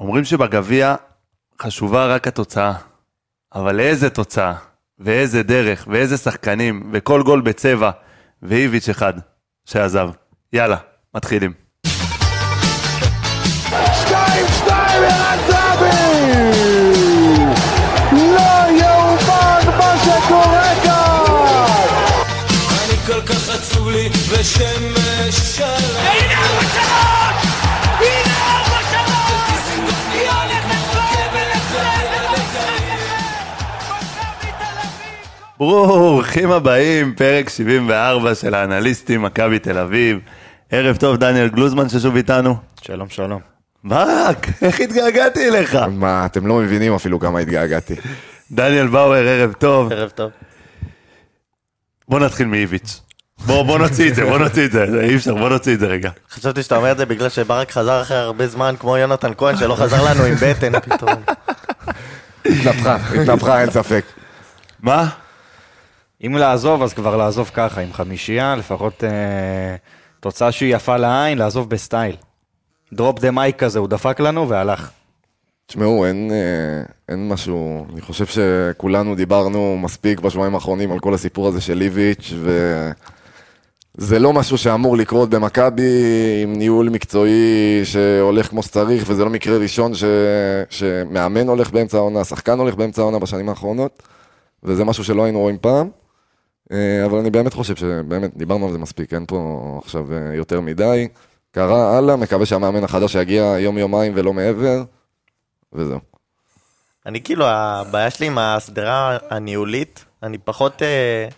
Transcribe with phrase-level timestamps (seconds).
[0.00, 0.94] אומרים שבגביע
[1.62, 2.72] חשובה רק התוצאה,
[3.54, 4.54] אבל איזה תוצאה,
[4.98, 7.90] ואיזה דרך, ואיזה שחקנים, וכל גול בצבע,
[8.42, 9.12] ואיביץ' אחד
[9.64, 10.10] שעזב.
[10.52, 10.76] יאללה,
[11.14, 11.52] מתחילים.
[13.92, 15.88] שתיים, שתיים, ערן זהבי!
[18.12, 21.88] לא יאומן מה שקורה כאן!
[22.84, 26.37] אני כל כך עצוב לי ושמש שלם
[35.58, 40.18] ברוכים הבאים, פרק 74 של האנליסטים, מכבי תל אביב.
[40.70, 42.56] ערב טוב, דניאל גלוזמן ששוב איתנו.
[42.82, 43.40] שלום, שלום.
[43.84, 45.74] ברק, איך התגעגעתי אליך?
[45.90, 47.94] מה, אתם לא מבינים אפילו כמה התגעגעתי.
[48.52, 49.92] דניאל באואר, ערב טוב.
[49.92, 50.30] ערב טוב.
[52.08, 53.00] בוא נתחיל מאיביץ'.
[53.46, 55.80] בוא, בוא נוציא את זה, בוא נוציא את זה, זה אי אפשר, בוא נוציא את
[55.80, 56.10] זה רגע.
[56.30, 59.74] חשבתי שאתה אומר את זה בגלל שברק חזר אחרי הרבה זמן, כמו יונתן כהן, שלא
[59.74, 61.14] חזר לנו עם בטן פתאום.
[62.44, 64.04] התנפחה, התנפחה, אין ספק.
[64.82, 65.08] מה?
[66.26, 69.76] אם לעזוב, אז כבר לעזוב ככה, עם חמישייה, לפחות אה,
[70.20, 72.16] תוצאה שהיא יפה לעין, לעזוב בסטייל.
[72.92, 74.90] drop the mic כזה, הוא דפק לנו והלך.
[75.66, 81.48] תשמעו, אין, אה, אין משהו, אני חושב שכולנו דיברנו מספיק בשבועיים האחרונים על כל הסיפור
[81.48, 82.32] הזה של ליביץ',
[83.98, 85.92] וזה לא משהו שאמור לקרות במכבי
[86.42, 90.04] עם ניהול מקצועי שהולך כמו שצריך, וזה לא מקרה ראשון ש,
[90.70, 94.02] שמאמן הולך באמצע העונה, שחקן הולך באמצע העונה בשנים האחרונות,
[94.64, 95.88] וזה משהו שלא היינו רואים פעם.
[96.72, 100.60] אה, אבל אני באמת חושב שבאמת דיברנו על זה מספיק, אין פה עכשיו אה, יותר
[100.60, 101.08] מדי.
[101.50, 104.82] קרה, הלאה, מקווה שהמאמן החדש יגיע יום-יומיים ולא מעבר,
[105.72, 105.98] וזהו.
[107.06, 110.82] אני כאילו, הבעיה שלי עם השדרה הניהולית, אני פחות...
[110.82, 111.28] אה,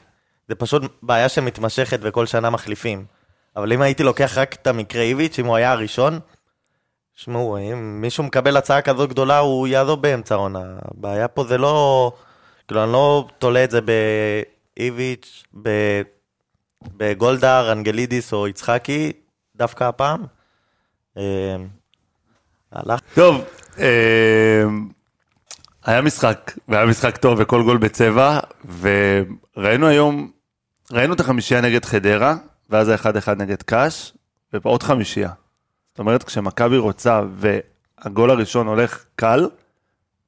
[0.49, 3.05] זה פשוט בעיה שמתמשכת וכל שנה מחליפים.
[3.57, 6.21] אבל אם הייתי לוקח רק את המקרה איביץ', אם הוא היה הראשון,
[7.15, 10.65] שמעו, אם מישהו מקבל הצעה כזו גדולה, הוא יעזוב באמצע העונה.
[10.83, 12.13] הבעיה פה זה לא...
[12.69, 14.60] כאילו, אני לא תולה את זה באיביץ',
[15.63, 16.03] ב-
[16.97, 19.13] בגולדהר, אנגלידיס או יצחקי,
[19.57, 20.25] דווקא הפעם.
[21.17, 21.57] אה,
[22.73, 23.01] הלך.
[23.15, 23.45] טוב,
[23.79, 24.65] אה,
[25.85, 28.39] היה משחק, והיה משחק טוב וכל גול בצבע,
[28.81, 30.31] וראינו היום,
[30.93, 32.37] ראינו את החמישייה נגד חדרה,
[32.71, 34.13] ואז האחד אחד נגד קאש,
[34.53, 35.31] ועוד חמישייה.
[35.89, 39.49] זאת אומרת, כשמכבי רוצה והגול הראשון הולך קל,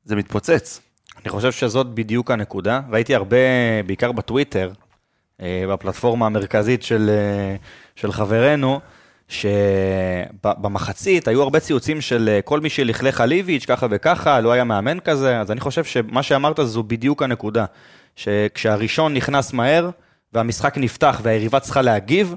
[0.04, 0.80] זה מתפוצץ.
[1.22, 2.80] אני חושב שזאת בדיוק הנקודה.
[2.90, 3.36] ראיתי הרבה,
[3.86, 4.72] בעיקר בטוויטר,
[5.40, 7.56] אה, בפלטפורמה המרכזית של, אה,
[7.96, 8.80] של חברנו,
[9.28, 14.64] שבמחצית היו הרבה ציוצים של אה, כל מי שלכלך על איביץ', ככה וככה, לא היה
[14.64, 17.64] מאמן כזה, אז אני חושב שמה שאמרת זו בדיוק הנקודה.
[18.16, 19.90] שכשהראשון נכנס מהר,
[20.32, 22.34] והמשחק נפתח והיריבה צריכה להגיב,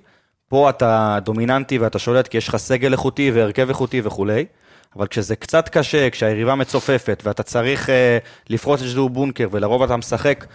[0.50, 4.46] פה אתה דומיננטי ואתה שולט כי יש לך סגל איכותי והרכב איכותי וכולי.
[4.96, 8.18] אבל כשזה קצת קשה, כשהיריבה מצופפת ואתה צריך אה,
[8.50, 10.46] לפרוץ איזשהו בונקר ולרוב אתה משחק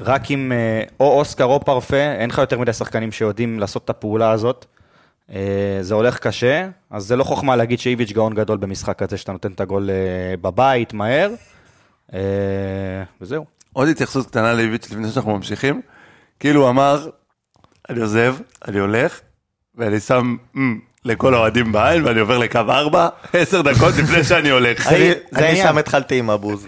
[0.00, 3.90] רק עם אה, או אוסקר או פרפה, אין לך יותר מדי שחקנים שיודעים לעשות את
[3.90, 4.66] הפעולה הזאת.
[5.32, 9.32] אה, זה הולך קשה, אז זה לא חוכמה להגיד שאיביץ' גאון גדול במשחק הזה, שאתה
[9.32, 11.30] נותן את הגול אה, בבית, מהר,
[12.14, 12.18] אה,
[13.20, 13.44] וזהו.
[13.72, 15.82] עוד התייחסות קטנה לאיביץ' לפני שאנחנו ממשיכים.
[16.40, 17.08] כאילו הוא אמר,
[17.88, 18.36] אני עוזב,
[18.68, 19.20] אני הולך,
[19.74, 24.86] ואני שם "מ" לכל האוהדים בעין, ואני עובר לקו 4, עשר דקות לפני שאני הולך.
[24.86, 25.66] אני- זה אני העניין.
[25.68, 26.66] שם התחלתי עם הבוז.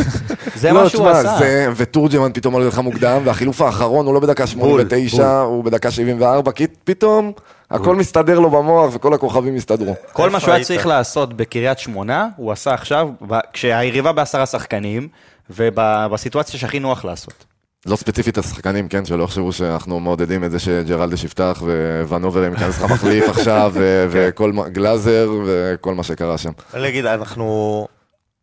[0.54, 1.36] זה לא, מה שהוא עשה.
[1.38, 6.52] זה, ותורג'מן פתאום עולה לך מוקדם, והחילוף האחרון הוא לא בדקה 89, הוא בדקה 74,
[6.52, 7.32] כי פתאום
[7.70, 9.94] הכל מסתדר לו במוח וכל הכוכבים הסתדרו.
[10.12, 10.64] כל מה שהוא היה?
[10.64, 13.08] צריך לעשות בקריית שמונה, הוא עשה עכשיו,
[13.52, 15.08] כשהיריבה בעשרה שחקנים,
[15.50, 17.44] ובסיטואציה שהכי נוח לעשות.
[17.86, 21.62] לא ספציפית השחקנים, כן, שלא יחשבו שאנחנו מעודדים את זה שג'רלדש יפתח
[22.08, 26.52] וונובר ייכנס לך מחליף עכשיו, ו- וכל מה- גלאזר וכל מה שקרה שם.
[26.74, 27.86] אני אגיד, אנחנו...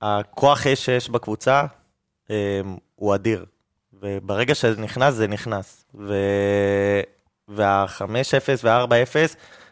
[0.01, 1.63] הכוח אש שיש בקבוצה
[2.31, 2.61] אה,
[2.95, 3.45] הוא אדיר.
[4.01, 5.85] וברגע שזה נכנס, זה נכנס.
[5.99, 6.13] ו...
[7.47, 8.03] וה-5-0
[8.63, 9.15] וה-4-0,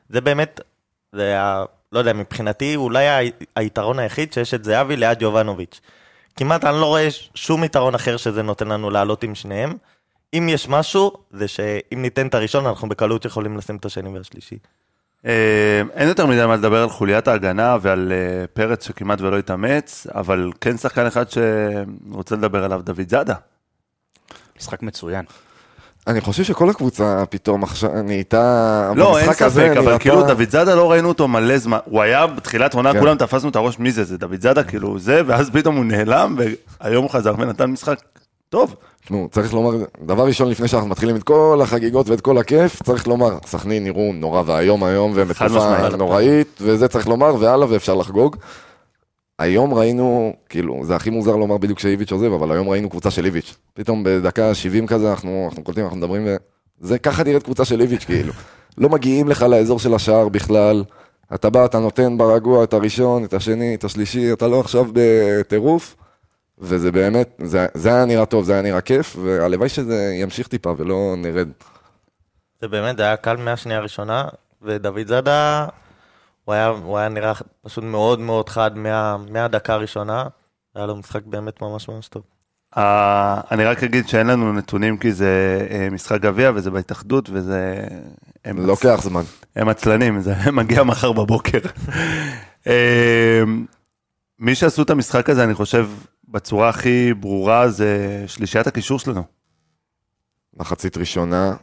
[0.09, 0.59] זה באמת,
[1.15, 1.63] זה ה...
[1.91, 3.05] לא יודע, מבחינתי אולי
[3.55, 5.79] היתרון היחיד שיש את זהבי ליד יובנוביץ'.
[6.37, 9.73] כמעט אני לא רואה שום יתרון אחר שזה נותן לנו לעלות עם שניהם.
[10.33, 14.57] אם יש משהו, זה שאם ניתן את הראשון, אנחנו בקלות יכולים לשים את השני והשלישי.
[15.25, 20.07] אה, אין יותר מדי מה לדבר על חוליית ההגנה ועל אה, פרץ שכמעט ולא התאמץ,
[20.15, 23.35] אבל כן שחקן אחד שרוצה לדבר עליו, דוד זאדה.
[24.59, 25.25] משחק מצוין.
[26.07, 28.91] אני חושב שכל הקבוצה פתאום עכשיו נהייתה...
[28.95, 31.77] לא, אין במשחק הזה ספק, אבל נראתה- כאילו דוד זאדה לא ראינו אותו מלא זמן,
[31.85, 32.99] הוא היה בתחילת עונה, כן.
[32.99, 34.03] כולם תפסנו את הראש, מי זה?
[34.03, 36.35] זה דוד זאדה, כאילו זה, ואז פתאום הוא נעלם,
[36.81, 37.99] והיום הוא חזר ונתן משחק
[38.49, 38.75] טוב.
[39.03, 39.71] תשמעו, צריך לומר,
[40.05, 44.11] דבר ראשון לפני שאנחנו מתחילים את כל החגיגות ואת כל הכיף, צריך לומר, סכנין נראו
[44.13, 45.93] נורא ואיום היום, והם חד בתקופה משמעית.
[45.93, 48.35] נוראית, וזה צריך לומר, והלאה, ואפשר לחגוג.
[49.39, 53.25] היום ראינו, כאילו, זה הכי מוזר לומר בדיוק שאיביץ' עוזב, אבל היום ראינו קבוצה של
[53.25, 53.55] איביץ'.
[53.73, 56.27] פתאום בדקה 70 כזה, אנחנו, אנחנו קולטים, אנחנו מדברים,
[56.81, 58.33] וזה ככה נראית קבוצה של איביץ', כאילו.
[58.77, 60.83] לא מגיעים לך לאזור של השער בכלל.
[61.33, 65.95] אתה בא, אתה נותן ברגוע את הראשון, את השני, את השלישי, אתה לא עכשיו בטירוף.
[66.59, 70.73] וזה באמת, זה, זה היה נראה טוב, זה היה נראה כיף, והלוואי שזה ימשיך טיפה
[70.77, 71.47] ולא נרד.
[72.61, 74.25] זה באמת, זה היה קל מהשנייה הראשונה,
[74.61, 75.67] ודוד זאדה,
[76.47, 80.27] הוא היה, הוא היה נראה פשוט מאוד מאוד חד מה, מהדקה הראשונה.
[80.75, 82.23] היה לו משחק באמת ממש ממש טוב.
[82.77, 87.87] אה, אני רק אגיד שאין לנו נתונים כי זה אה, משחק גביע וזה בהתאחדות וזה...
[88.45, 89.21] הם לוקח זמן.
[89.55, 91.59] הם עצלנים, זה מגיע מחר בבוקר.
[92.67, 93.43] אה,
[94.39, 95.89] מי שעשו את המשחק הזה, אני חושב,
[96.27, 99.23] בצורה הכי ברורה, זה שלישיית הקישור שלנו.
[100.53, 101.55] מחצית ראשונה,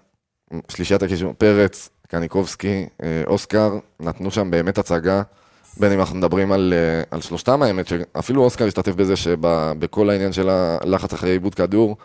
[0.69, 5.23] שלישיית הקישור, פרץ, קניקובסקי, אה, אוסקר, נתנו שם באמת הצגה,
[5.77, 10.33] בין אם אנחנו מדברים על, אה, על שלושתם האמת, שאפילו אוסקר השתתף בזה שבכל העניין
[10.33, 11.97] של הלחץ אחרי עיבוד כדור,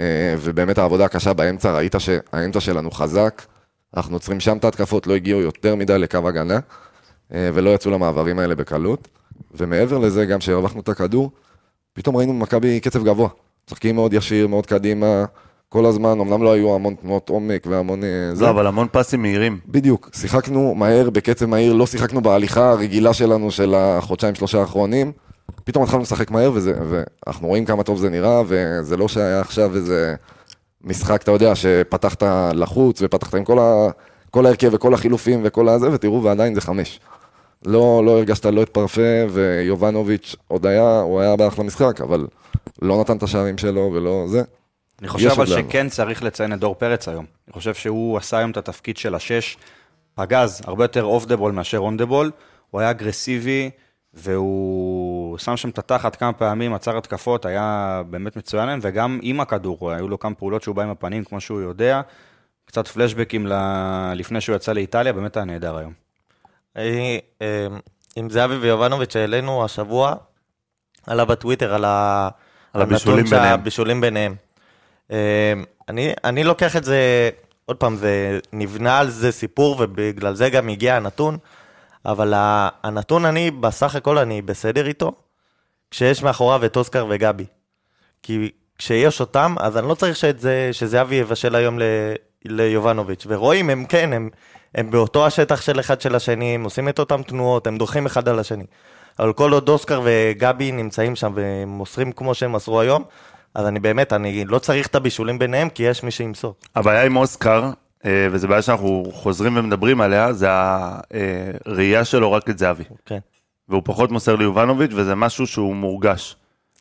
[0.00, 3.42] אה, ובאמת העבודה הקשה באמצע, ראית שהאמצע שלנו חזק,
[3.96, 6.58] אנחנו עוצרים שם את ההתקפות, לא הגיעו יותר מדי לקו הגנה,
[7.30, 9.08] ולא יצאו למעברים האלה בקלות,
[9.54, 11.30] ומעבר לזה, גם שהרווחנו את הכדור,
[11.92, 13.28] פתאום ראינו במכבי קצב גבוה,
[13.66, 15.24] משחקים מאוד ישיר, מאוד קדימה,
[15.72, 18.04] כל הזמן, אמנם לא היו המון תנועות עומק והמון...
[18.04, 18.44] אה, זה.
[18.44, 19.58] לא, אבל המון פסים מהירים.
[19.68, 25.12] בדיוק, שיחקנו מהר, בקצב מהיר, לא שיחקנו בהליכה הרגילה שלנו של החודשיים שלושה האחרונים.
[25.64, 29.76] פתאום התחלנו לשחק מהר, וזה, ואנחנו רואים כמה טוב זה נראה, וזה לא שהיה עכשיו
[29.76, 30.14] איזה
[30.84, 32.22] משחק, אתה יודע, שפתחת
[32.54, 33.88] לחוץ, ופתחת עם כל, ה,
[34.30, 37.00] כל ההרכב וכל החילופים וכל הזה, ותראו, ועדיין זה חמש.
[37.66, 42.26] לא, לא הרגשת לא את פרפה, ויובנוביץ' עוד היה, הוא היה באחלה משחק, אבל
[42.82, 44.42] לא נתן את השערים שלו ולא זה.
[45.02, 47.24] אני חושב אבל שכן צריך לציין את דור פרץ היום.
[47.48, 49.56] אני חושב שהוא עשה היום את התפקיד של השש,
[50.14, 52.30] פגז, הרבה יותר off the ball מאשר on the ball.
[52.70, 53.70] הוא היה אגרסיבי,
[54.14, 59.40] והוא שם שם את התחת כמה פעמים, עצר התקפות, היה באמת מצוין להם, וגם עם
[59.40, 62.00] הכדור, היו לו כמה פעולות שהוא בא עם הפנים, כמו שהוא יודע.
[62.64, 63.52] קצת פלשבקים ל...
[64.14, 65.92] לפני שהוא יצא לאיטליה, באמת היה נהדר היום.
[66.76, 67.66] אה,
[68.16, 70.14] עם זהבי ויובנוביץ' העלינו השבוע,
[71.06, 72.28] עלה בטוויטר על, ה...
[72.72, 72.82] על
[73.54, 74.34] הבישולים ביניהם.
[75.12, 75.16] אמ,
[75.88, 77.30] אני, אני לוקח את זה,
[77.66, 81.38] עוד פעם, זה נבנה על זה סיפור ובגלל זה גם הגיע הנתון,
[82.06, 82.32] אבל
[82.82, 85.12] הנתון אני, בסך הכל אני בסדר איתו,
[85.90, 87.44] כשיש מאחוריו את אוסקר וגבי.
[88.22, 91.82] כי כשיש אותם, אז אני לא צריך שאת זה, שזהבי יבשל היום ל,
[92.44, 93.26] ליובנוביץ'.
[93.28, 94.30] ורואים, הם כן, הם,
[94.74, 98.28] הם באותו השטח של אחד של השני, הם עושים את אותם תנועות, הם דורכים אחד
[98.28, 98.64] על השני.
[99.18, 103.04] אבל כל עוד אוסקר וגבי נמצאים שם ומוסרים כמו שהם מסרו היום,
[103.54, 106.54] אז אני באמת, אני לא צריך את הבישולים ביניהם, כי יש מי שימסור.
[106.76, 107.70] הבעיה עם אוסקר,
[108.04, 112.84] אה, וזו בעיה שאנחנו חוזרים ומדברים עליה, זה הראייה שלו רק את זהבי.
[113.06, 113.18] כן.
[113.68, 116.36] והוא פחות מוסר ליובנוביץ', וזה משהו שהוא מורגש.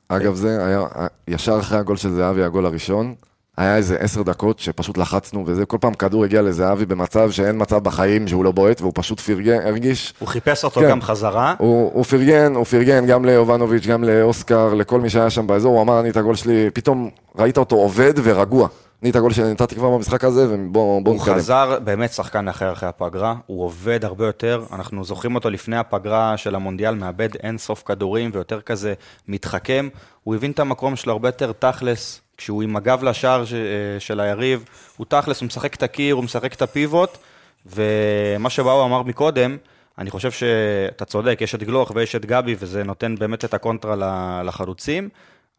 [0.08, 0.82] אגב, זה היה
[1.28, 3.16] ישר אחרי הגול של זהבי, הגול הראשון.
[3.58, 7.84] היה איזה עשר דקות שפשוט לחצנו וזה, כל פעם כדור הגיע לזהבי במצב שאין מצב
[7.84, 10.14] בחיים שהוא לא בועט, והוא פשוט פרגן, הרגיש...
[10.20, 10.90] הוא חיפש אותו כן.
[10.90, 11.56] גם חזרה.
[11.58, 15.82] הוא, הוא פרגן, הוא פרגן גם ליובנוביץ', גם לאוסקר, לכל מי שהיה שם באזור, הוא
[15.82, 18.68] אמר, אני את הגול שלי, פתאום ראית אותו עובד ורגוע.
[19.02, 21.36] אני את הגול שלי נתתי כבר במשחק הזה, ובואו הוא נתקדם.
[21.36, 26.38] חזר באמת שחקן אחר אחרי הפגרה, הוא עובד הרבה יותר, אנחנו זוכרים אותו לפני הפגרה
[26.38, 28.94] של המונדיאל, מאבד אין סוף כדורים ויותר כזה
[29.28, 29.90] מתחכם,
[30.24, 34.20] הוא הבין את המקום שלו הרבה יותר תכלס, כשהוא עם הגב לשער ש- אה, של
[34.20, 34.66] היריב,
[34.98, 37.18] הוא תכלס, הוא משחק את הקיר, הוא משחק את הפיבוט,
[37.66, 39.58] ומה שבאו אמר מקודם,
[39.98, 43.96] אני חושב שאתה צודק, יש את גלוך ויש את גבי, וזה נותן באמת את הקונטרה
[44.44, 45.10] לחלוצים.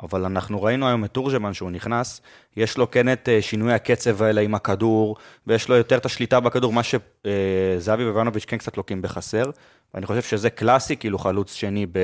[0.02, 2.20] אבל אנחנו ראינו היום את תורג'מן שהוא נכנס,
[2.56, 6.40] יש לו כן את אה, שינוי הקצב האלה עם הכדור, ויש לו יותר את השליטה
[6.40, 9.44] בכדור, מה שזהבי ובנוביץ' כן קצת לוקים בחסר,
[9.94, 11.98] ואני חושב שזה קלאסי, כאילו חלוץ שני ב...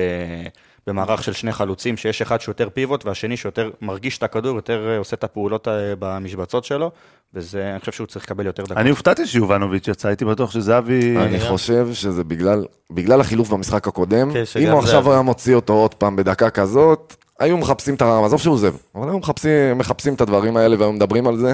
[0.89, 4.97] במערך של שני חלוצים, שיש אחד שיותר פיבוט, והשני שיותר מרגיש את הכדור, יותר אה,
[4.97, 6.91] עושה את הפעולות אה, במשבצות שלו,
[7.33, 8.77] וזה, אני חושב שהוא צריך לקבל יותר דקות.
[8.77, 11.17] אני הופתעתי שיובנוביץ' יצא, הייתי בטוח שזהבי...
[11.17, 15.11] אני חושב שזה בגלל, בגלל החילוף במשחק הקודם, כן, אם הוא עכשיו.
[15.11, 18.25] היה מוציא אותו עוד פעם בדקה כזאת, היו מחפשים את ה...
[18.25, 21.53] עזוב שהוא עוזב, אבל היו מחפשים, מחפשים את הדברים האלה והיו מדברים על זה.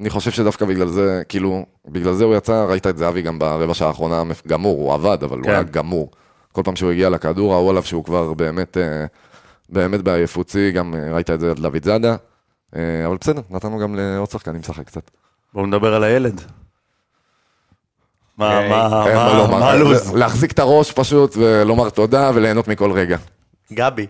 [0.00, 3.74] אני חושב שדווקא בגלל זה, כאילו, בגלל זה הוא יצא, ראית את זהבי גם ברבע
[3.74, 5.50] שעה האחרונה גמור, הוא עבד, אבל הוא כן.
[5.50, 6.10] היה גמור.
[6.56, 9.06] כל פעם שהוא הגיע לכדור, ראו עליו שהוא כבר באמת, אה,
[9.68, 12.16] באמת בעייפות שיא, גם אה, ראית את זה על דוד זאדה.
[12.76, 15.10] אה, אבל בסדר, נתנו גם לעוד שחקנים לשחק קצת.
[15.54, 16.40] בואו נדבר על הילד.
[18.38, 20.14] מה, מה, מה מה, הלו"ז?
[20.14, 23.16] להחזיק את הראש פשוט ולומר תודה וליהנות מכל רגע.
[23.72, 24.06] גבי.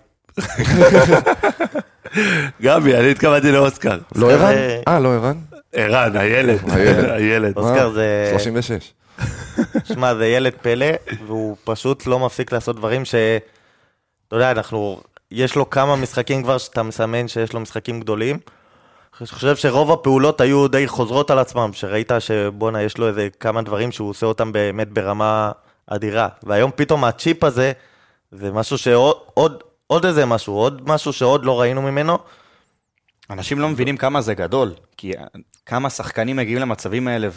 [2.63, 3.99] גבי, אני התכוונתי לאוסקר.
[4.15, 4.55] לא ערן?
[4.89, 5.37] אה, לא ערן?
[5.73, 6.59] ערן, הילד.
[7.11, 7.57] הילד.
[7.57, 7.91] אוסקר?
[7.91, 8.93] זה- 36.
[9.85, 10.87] שמע, זה ילד פלא,
[11.27, 13.15] והוא פשוט לא מפסיק לעשות דברים ש...
[14.29, 18.39] אתה יודע, אנחנו, יש לו כמה משחקים כבר שאתה מסמן שיש לו משחקים גדולים.
[19.21, 23.63] אני חושב שרוב הפעולות היו די חוזרות על עצמם, שראית שבואנה, יש לו איזה כמה
[23.63, 25.53] דברים שהוא עושה אותם באמת ברמה
[25.87, 26.29] אדירה.
[26.43, 27.73] והיום פתאום הצ'יפ הזה,
[28.33, 32.19] זה משהו שעוד עוד, עוד איזה משהו, עוד משהו שעוד לא ראינו ממנו.
[33.31, 35.13] אנשים לא מבינים כמה זה גדול, כי
[35.67, 37.29] כמה שחקנים מגיעים למצבים האלה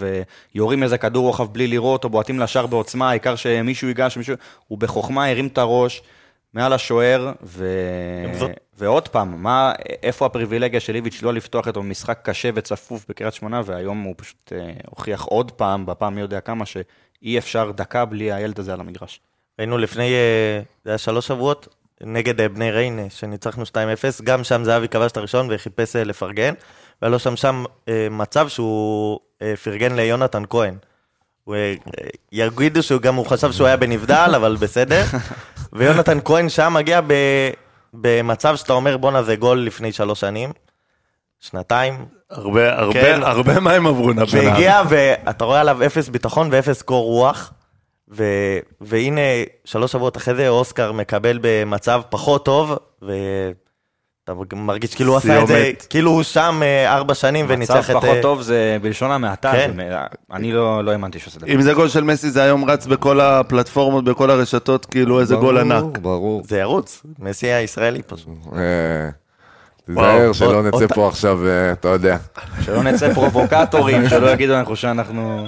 [0.55, 4.35] ויורים איזה כדור רוחב בלי לראות, או בועטים לשער בעוצמה, העיקר שמישהו ייגש, מישהו...
[4.67, 6.01] הוא בחוכמה הרים את הראש
[6.53, 7.67] מעל השוער, ו...
[8.33, 13.33] זאת- ועוד פעם, מה, איפה הפריבילגיה של איביץ' לא לפתוח איתו משחק קשה וצפוף בקריית
[13.33, 18.05] שמונה, והיום הוא פשוט אה, הוכיח עוד פעם, בפעם מי יודע כמה, שאי אפשר דקה
[18.05, 19.19] בלי הילד הזה על המגרש.
[19.59, 21.67] ראינו לפני, אה, זה היה שלוש שבועות,
[22.01, 23.75] נגד אה, בני ריין, אה, שניצחנו 2-0,
[24.23, 26.53] גם שם זהבי כבש את הראשון וחיפש אה, לפרגן,
[27.01, 30.75] והיה לו שם שם אה, מצב שהוא אה, פרגן ליונתן כהן.
[31.43, 31.73] הוא, אה,
[32.31, 35.03] יגידו שהוא גם, הוא חשב שהוא היה בנבדל, אבל בסדר.
[35.73, 37.13] ויונתן כהן שם מגיע ב,
[37.93, 40.51] במצב שאתה אומר, בואנה זה גול לפני שלוש שנים,
[41.39, 43.19] שנתיים, הרבה, הרבה, כן.
[43.23, 44.25] הרבה מים עברו נבנה.
[44.31, 47.53] והגיע, ואתה רואה עליו אפס ביטחון ואפס קור רוח.
[48.11, 48.23] ו...
[48.81, 49.21] והנה,
[49.65, 52.77] שלוש שבועות אחרי זה, אוסקר מקבל במצב פחות טוב,
[54.33, 55.71] ואתה מרגיש כאילו הוא עשה את זה.
[55.89, 57.95] כאילו הוא שם אה, ארבע שנים וניצח את...
[57.95, 59.71] מצב פחות אה, טוב זה בלשון המעטה, כן.
[60.31, 61.53] אני לא לא האמנתי שעושה דבר.
[61.53, 65.63] אם זה גול של מסי, זה היום רץ בכל הפלטפורמות, בכל הרשתות, כאילו איזה גול
[65.63, 65.97] ברור, ענק.
[65.97, 66.41] ברור.
[66.45, 68.29] זה ירוץ, מסי הישראלי פשוט.
[69.89, 72.17] תיזהר שלא נצא פה עכשיו, אה, אתה יודע.
[72.61, 75.47] שלא נצא פרובוקטורים, שלא יגידו אנחנו שאנחנו...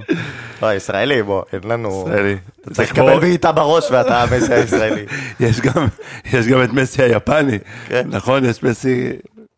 [0.62, 2.06] לא, ישראלי, בוא, אין לנו...
[2.08, 2.38] ישראלי.
[2.62, 5.06] אתה צריך לקבל בעיטה בראש ואתה מסי הישראלי.
[5.40, 5.88] יש גם,
[6.26, 8.08] יש גם את מסי היפני, כן.
[8.10, 8.46] נכון?
[8.46, 9.10] יש מסי,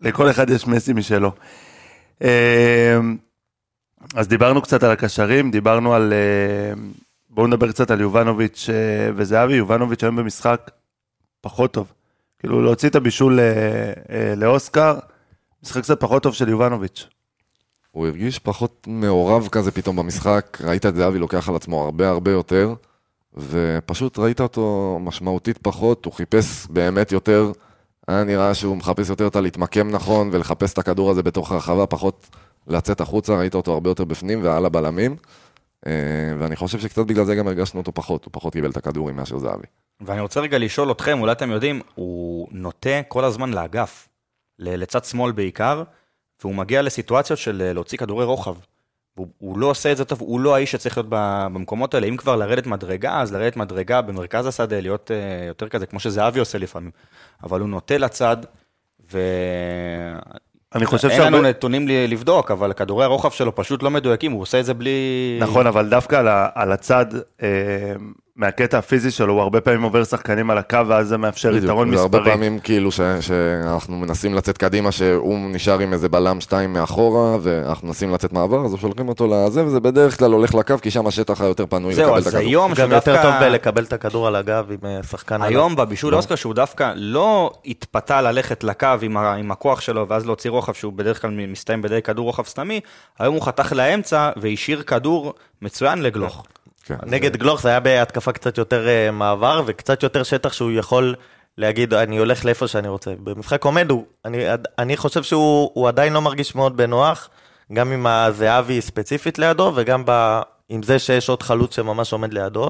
[0.02, 1.32] לכל אחד יש מסי משלו.
[2.24, 3.00] אה,
[4.16, 6.14] אז דיברנו קצת על הקשרים, דיברנו על...
[6.14, 6.82] אה,
[7.30, 8.70] בואו נדבר קצת על יובנוביץ'
[9.16, 9.54] וזהבי.
[9.54, 10.72] יובנוביץ' היום במשחק
[11.42, 11.94] פחות טוב.
[12.44, 13.46] כאילו להוציא את הבישול אה,
[14.10, 14.96] אה, לאוסקר,
[15.64, 17.08] משחק קצת פחות טוב של יובנוביץ'.
[17.92, 22.32] הוא הרגיש פחות מעורב כזה פתאום במשחק, ראית את זהבי לוקח על עצמו הרבה הרבה
[22.32, 22.74] יותר,
[23.34, 27.52] ופשוט ראית אותו משמעותית פחות, הוא חיפש באמת יותר,
[28.08, 32.30] היה נראה שהוא מחפש יותר את הלהתמקם נכון ולחפש את הכדור הזה בתוך הרחבה, פחות
[32.68, 35.16] לצאת החוצה, ראית אותו הרבה יותר בפנים ועל הבלמים,
[36.40, 39.38] ואני חושב שקצת בגלל זה גם הרגשנו אותו פחות, הוא פחות קיבל את הכדורים מאשר
[39.38, 39.68] זהבי.
[40.02, 44.08] ואני רוצה רגע לשאול אתכם, אולי אתם יודעים, הוא נוטה כל הזמן לאגף,
[44.60, 45.84] לצד שמאל בעיקר,
[46.42, 48.56] והוא מגיע לסיטואציות של אה, להוציא כדורי רוחב.
[49.16, 52.08] הוא, הוא לא עושה את זה טוב, הוא לא האיש שצריך להיות במקומות האלה.
[52.08, 56.40] אם כבר לרדת מדרגה, אז לרדת מדרגה במרכז השדה, להיות uh, יותר כזה, כמו שזהבי
[56.40, 56.92] עושה לפעמים.
[57.44, 58.38] אבל הוא נוטה לצד,
[59.12, 59.20] ו...
[60.76, 61.50] אני חושב אין לנו שהרבה...
[61.50, 65.38] נתונים לבדוק, אבל כדורי הרוחב שלו פשוט לא מדויקים, הוא עושה את זה בלי...
[65.40, 67.06] נכון, אבל דווקא על הצד,
[67.42, 67.48] אה,
[68.36, 71.96] מהקטע הפיזי שלו, הוא הרבה פעמים עובר שחקנים על הקו, ואז זה מאפשר בדיוק, יתרון
[71.96, 72.32] זה הרבה מספרי.
[72.34, 77.88] פעמים כאילו ש, שאנחנו מנסים לצאת קדימה, שהוא נשאר עם איזה בלם שתיים מאחורה, ואנחנו
[77.88, 81.42] מנסים לצאת מעבר, אז שולחים אותו לזה, וזה בדרך כלל הולך לקו, כי שם השטח
[81.42, 82.42] היותר פנוי זהו, לקבל את אז הכדור.
[82.48, 85.48] היום גם יותר שדווקא- טוב בלקבל את הכדור על הגב עם אה, שחקן עליו.
[85.48, 90.26] היום בבישול אוסקר שהוא דווקא לא התפתה ללכת לקו עם, ה, עם הכוח שלו ואז
[90.26, 92.80] להוציא רוחב שהוא בדרך כלל מסתיים בידי כדור רוחב סתמי,
[93.20, 96.44] היום הוא חתך לאמצע והשאיר כדור מצוין לגלוך.
[96.84, 101.16] כן, נגד גלוך זה היה בהתקפה קצת יותר אה, מעבר וקצת יותר שטח שהוא יכול
[101.58, 103.12] להגיד אני הולך לאיפה שאני רוצה.
[103.24, 104.46] במשחק עומד הוא, אני,
[104.80, 107.30] אני חושב שהוא הוא עדיין לא מרגיש מאוד בנוח,
[107.74, 112.70] גם עם הזהבי ספציפית לידו וגם ב, עם זה שיש עוד חלוץ שממש עומד לידו.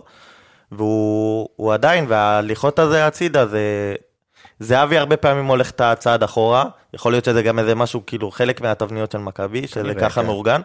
[0.71, 3.95] והוא הוא עדיין, וההליכות הזה הצידה זה...
[4.59, 8.61] זהבי הרבה פעמים הולך את הצעד אחורה, יכול להיות שזה גם איזה משהו, כאילו חלק
[8.61, 10.27] מהתבניות של מכבי, שזה ככה כן.
[10.27, 10.61] מאורגן.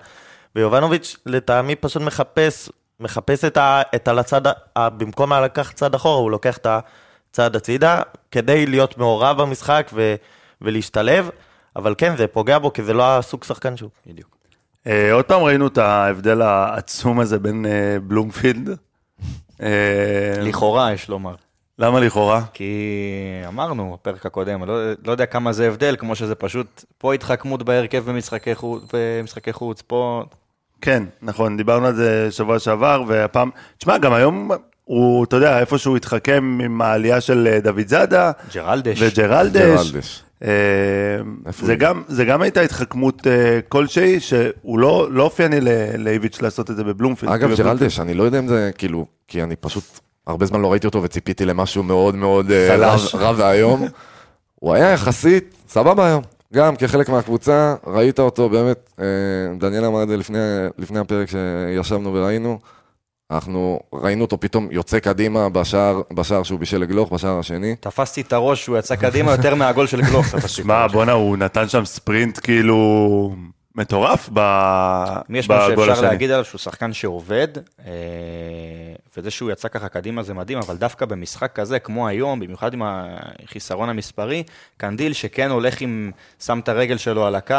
[0.57, 6.21] ויובנוביץ' לטעמי פשוט מחפש, מחפש את, ה, את על הצד, ה, במקום לקחת צעד אחורה,
[6.21, 6.67] הוא לוקח את
[7.31, 10.15] הצעד הצידה, כדי להיות מעורב במשחק ו,
[10.63, 11.31] ולהשתלב,
[11.77, 13.91] אבל כן, זה פוגע בו, כי זה לא הסוג שחקן שהוא.
[14.07, 14.37] בדיוק.
[14.87, 18.69] אה, עוד פעם ראינו את ההבדל העצום הזה בין אה, בלומפילד.
[19.63, 21.35] אה, לכאורה יש לומר.
[21.79, 22.43] למה לכאורה?
[22.53, 22.73] כי
[23.47, 28.05] אמרנו בפרק הקודם, לא, לא יודע כמה זה הבדל, כמו שזה פשוט, פה התחכמות בהרכב
[28.11, 30.25] במשחקי חוץ, במשחקי חוץ פה...
[30.81, 34.51] כן, נכון, דיברנו על זה שבוע שעבר, והפעם, תשמע, גם היום
[34.85, 38.99] הוא, אתה יודע, איפה שהוא התחכם עם העלייה של אה, דוד זאדה, ג'רלדש.
[39.03, 39.91] וג'רלדש.
[39.93, 40.23] ג'רלדש.
[40.45, 40.49] אה,
[41.63, 41.75] זה?
[41.77, 45.69] גם, זה גם הייתה התחכמות אה, כלשהי, שהוא לא, לא אופייני ל-
[45.99, 47.33] לאיביץ' לעשות את זה בבלומפילד.
[47.33, 49.85] אגב, ג'רלדש, אני לא יודע אם זה, כאילו, כי אני פשוט
[50.27, 52.51] הרבה זמן לא ראיתי אותו וציפיתי למשהו מאוד מאוד
[53.15, 53.89] רע ואיום.
[54.55, 56.23] הוא היה יחסית סבבה היום.
[56.55, 59.05] גם כחלק מהקבוצה, ראית אותו באמת, אה,
[59.59, 60.39] דניאל אמר את זה לפני,
[60.79, 62.59] לפני הפרק שישבנו וראינו,
[63.31, 67.77] אנחנו ראינו אותו פתאום יוצא קדימה בשער, בשער שהוא בישל לגלוך, בשער השני.
[67.77, 70.27] תפסתי את הראש שהוא יצא קדימה יותר מהגול של גלוך.
[70.47, 70.87] שמע.
[70.87, 73.35] בואנה, הוא נתן שם ספרינט כאילו
[73.79, 74.41] מטורף ב...
[75.31, 76.01] יש משהו שאפשר.
[76.01, 77.49] להגיד עליו שהוא שחקן שעובד,
[77.87, 77.93] אה,
[79.17, 82.83] וזה שהוא יצא ככה קדימה זה מדהים, אבל דווקא במשחק כזה, כמו היום, במיוחד עם
[82.85, 84.43] החיסרון המספרי,
[84.77, 87.55] קנדיל שכן הולך עם, שם את הרגל שלו על הקו,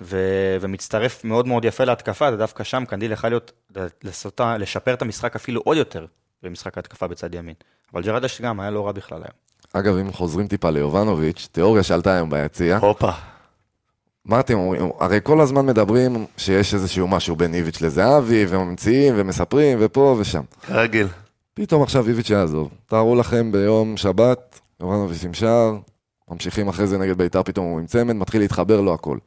[0.00, 3.52] ו- ומצטרף מאוד מאוד יפה להתקפה, ודווקא שם קנדיל יכל להיות,
[4.02, 6.06] לעשות, לשפר את המשחק אפילו עוד יותר
[6.42, 7.54] במשחק ההתקפה בצד ימין.
[7.94, 9.34] אבל ג'רדש גם היה לא רע בכלל היום.
[9.72, 13.10] אגב, אם חוזרים טיפה ליובנוביץ', תיאוריה שעלתה היום ביציע, הופה.
[14.24, 14.90] מה אתם אומרים?
[15.00, 20.42] הרי כל הזמן מדברים שיש איזשהו משהו בין איביץ' לזהבי, וממציאים ומספרים ופה ושם.
[20.66, 21.06] כרגיל.
[21.54, 22.70] פתאום עכשיו איביץ' יעזוב.
[22.86, 25.76] תארו לכם ביום שבת, יובנוביץ' עם שער,
[26.30, 29.18] ממשיכים אחרי זה נגד בית"ר, פתאום הוא עם צמד, מתחיל להתחבר לו הכל.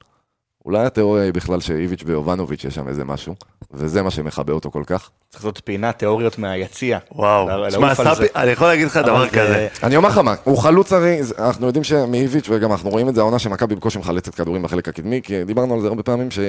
[0.65, 3.35] אולי התיאוריה היא בכלל שאיביץ' ויובנוביץ' יש שם איזה משהו,
[3.71, 5.09] וזה מה שמכבה אותו כל כך.
[5.29, 6.97] צריך לעשות פינה תיאוריות מהיציע.
[7.11, 7.47] וואו.
[7.47, 8.15] לעוף שמע, על זה.
[8.15, 9.67] ספי, אני יכול להגיד לך דבר כזה.
[9.83, 13.21] אני אומר לך מה, הוא חלוץ הרי, אנחנו יודעים שמאיביץ' וגם אנחנו רואים את זה,
[13.21, 16.39] העונה שמכבי בקושי מחלצת כדורים בחלק הקדמי, כי דיברנו על זה הרבה פעמים, ש-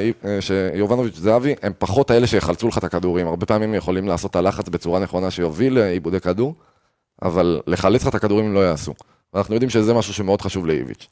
[0.40, 4.68] שיובנוביץ' זהבי הם פחות האלה שיחלצו לך את הכדורים, הרבה פעמים יכולים לעשות את הלחץ
[4.68, 6.54] בצורה נכונה שיוביל לאיבודי כדור,
[7.22, 8.94] אבל לחלץ לך את הכדורים הם לא יעשו.
[9.34, 11.08] ואנחנו יודעים שזה משהו שמאוד חשוב לאיביץ'.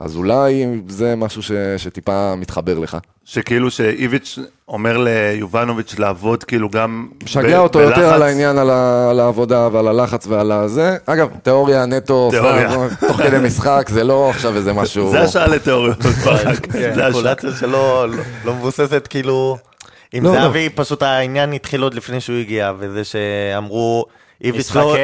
[0.00, 2.96] אז אולי זה משהו ש, שטיפה מתחבר לך.
[3.24, 4.38] שכאילו שאיביץ'
[4.68, 7.08] אומר ליובנוביץ' לעבוד כאילו גם...
[7.24, 8.12] משגע ב- אותו יותר בלחץ.
[8.12, 10.96] על העניין, על, ה, על העבודה ועל הלחץ ועל הזה.
[11.06, 12.70] אגב, תיאוריה נטו, תיאוריה.
[12.70, 15.10] סתם, תוך כדי משחק, זה לא עכשיו איזה משהו...
[15.10, 16.66] זה השעה לתיאוריות ברק.
[16.72, 17.12] כן, זה השעה.
[17.12, 17.70] קולציה שלו
[18.06, 18.06] לא-
[18.44, 19.56] לא מבוססת כאילו...
[20.12, 24.04] עם לא, זהבי, פשוט העניין התחיל עוד לפני שהוא הגיע, וזה שאמרו...
[24.44, 24.96] איביץ' לא,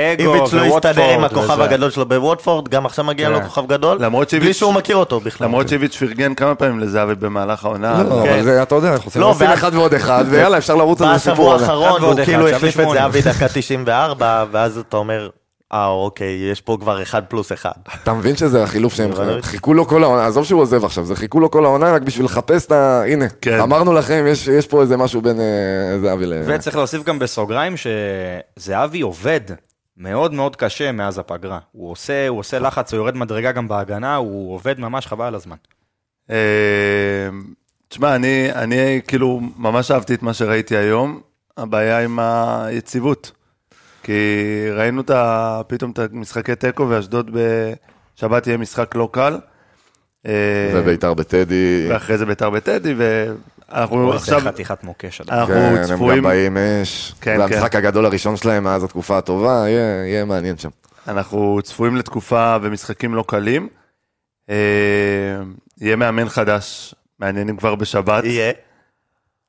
[0.52, 1.60] לא הסתדר עם הכוכב.
[1.60, 3.44] הגדול שלו בווטפורד, גם עכשיו מגיע לו כן.
[3.44, 3.98] כוכב גדול,
[4.40, 5.46] בלי שהוא מכיר אותו בכלל.
[5.46, 8.02] למרות שאיביץ' פרגן כמה פעמים לזהבי במהלך העונה.
[8.02, 8.32] לא, כן.
[8.32, 11.30] אבל זה, אתה יודע, אנחנו עושים לא, אחד ועוד אחד, ויאללה, אפשר לרוץ על זה
[11.32, 11.54] בשבוע.
[11.54, 12.86] האחרון הוא כאילו החליף את.
[12.92, 15.28] זהבי דקה 94, ואז אתה אומר,
[15.72, 17.72] אה אוקיי, יש פה כבר אחד פלוס אחד.
[18.02, 19.10] אתה מבין שזה החילוף שהם.
[19.40, 22.26] חיכו לו כל העונה, עזוב שהוא עוזב עכשיו, זה חיכו לו כל העונה רק בשביל
[22.26, 23.02] לחפש את ה...
[23.02, 23.60] הנה, כן.
[23.60, 26.42] אמרנו לכם, יש יש פה איזה משהו בין אה, זהבי ל...
[26.46, 29.40] וצריך להוסיף גם בסוגריים שזהבי עובד
[29.96, 31.58] מאוד מאוד קשה מאז הפגרה.
[31.72, 35.34] הוא עושה, הוא עושה לחץ, הוא יורד מדרגה גם בהגנה, הוא עובד ממש חבל על
[35.34, 35.56] הזמן.
[36.30, 36.36] אה,
[37.88, 41.20] תשמע, אני, אני כאילו ממש אהבתי את מה שראיתי היום,
[41.56, 43.32] הבעיה עם היציבות.
[44.06, 49.38] כי ראינו את ה, פתאום את המשחקי תיקו ואשדוד בשבת יהיה משחק לא קל.
[50.26, 50.32] אה,
[50.74, 55.20] וביתר בטדי, ואחרי זה ביתר בטדי, ואנחנו עכשיו, זה חתיכת מוקש.
[55.20, 59.18] אנחנו כן, הם גם צפויים, באים אש, כן, זה המשחק הגדול הראשון שלהם מאז התקופה
[59.18, 60.70] הטובה, יהיה יהיה מעניין שם.
[61.08, 63.68] אנחנו צפויים לתקופה ומשחקים לא קלים.
[64.50, 64.56] אה,
[65.80, 68.24] יהיה מאמן חדש, מעניינים כבר בשבת.
[68.24, 68.52] יהיה.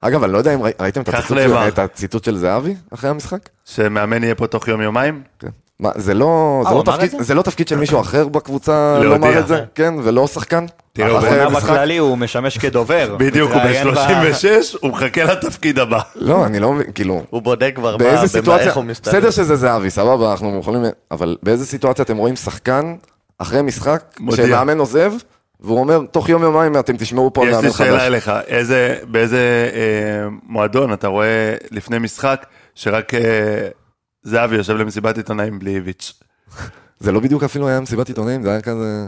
[0.01, 1.61] אגב, אני לא יודע אם ראי- ראיתם את הציטוט נאמר.
[1.63, 3.39] של- את הציטוט של זהבי אחרי המשחק?
[3.65, 5.21] שמאמן יהיה פה תוך יום-יומיים?
[5.39, 5.47] כן.
[5.79, 7.23] מה, זה לא, זה, הוא לא תפקיד, זה?
[7.23, 8.99] זה לא תפקיד של מישהו אחר בקבוצה.
[9.03, 10.65] לומר את זה, כן, ולא שחקן.
[10.93, 11.49] תראה, בעונה.
[11.59, 13.15] בכללי הוא משמש כדובר.
[13.19, 14.45] בדיוק, הוא מתראיין ב- ב-36,
[14.81, 15.99] הוא מחכה לתפקיד הבא.
[16.15, 19.11] לא, אני לא מבין, כאילו, הוא בודק כבר מה, באיזה במה, סיטואציה, איך הוא מסתדר.
[19.11, 20.81] בסדר שזה זהבי, סבבה, אנחנו יכולים,
[21.11, 22.95] אבל באיזה סיטואציה אתם רואים שחקן
[23.39, 24.03] אחרי משחק.
[24.35, 25.11] שמאמן עוזב,
[25.59, 28.01] והוא אומר, תוך יום יומיים אתם תשמעו פה על יש מאמן לי שאלה חדש.
[28.01, 33.67] אליך, איזה, באיזה אה, מועדון אתה רואה לפני משחק שרק אה,
[34.23, 36.13] זהבי יושב למסיבת עיתונאים בלי איביץ'?
[36.99, 39.07] זה לא בדיוק אפילו היה מסיבת עיתונאים, זה היה כזה...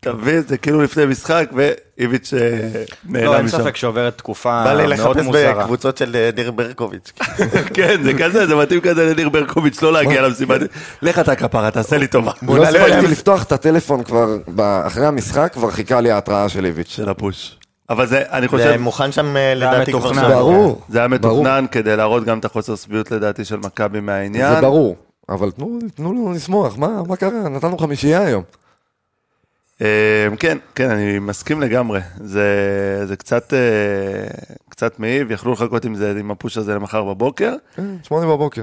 [0.00, 0.42] אתה מבין?
[0.48, 2.40] זה כאילו לפני משחק ואיביץ' אה,
[3.08, 3.58] לא, נעלם אין משם.
[3.58, 5.62] ספק שעוברת תקופה בא לי מאוד לחפש מוזרה.
[5.62, 7.12] בקבוצות של אה, ניר ברקוביץ'.
[7.74, 10.60] כן, זה כזה, זה מתאים כזה לניר ברקוביץ' לא להגיע למסיבת...
[11.02, 12.32] לך אתה כפרה, תעשה לי טובה.
[12.42, 14.36] לא הספקתי לפתוח את הטלפון כבר,
[14.86, 16.88] אחרי המשחק, כבר חיכה לי ההתראה של איביץ'.
[16.88, 17.58] של הפוש.
[17.90, 20.12] אבל זה, אני חושב, זה מוכן שם אה, לדעתי כבר.
[20.12, 20.28] שבוע.
[20.28, 20.82] ברור.
[20.88, 24.54] זה היה מתוכנן כדי להראות גם את החוסר שביעות לדעתי של מכבי מהעניין.
[24.54, 24.96] זה ברור.
[25.28, 27.48] אבל תנו, לנו לשמוח, מה, מה קרה?
[27.48, 28.42] נתנו חמישייה היום.
[29.82, 32.00] אה, כן, כן, אני מסכים לגמרי.
[32.16, 32.46] זה,
[33.04, 33.58] זה קצת, אה,
[34.68, 37.54] קצת מעיב, יכלו לחכות עם זה, עם הפוש הזה למחר בבוקר.
[37.74, 38.62] כן, שמונה בבוקר,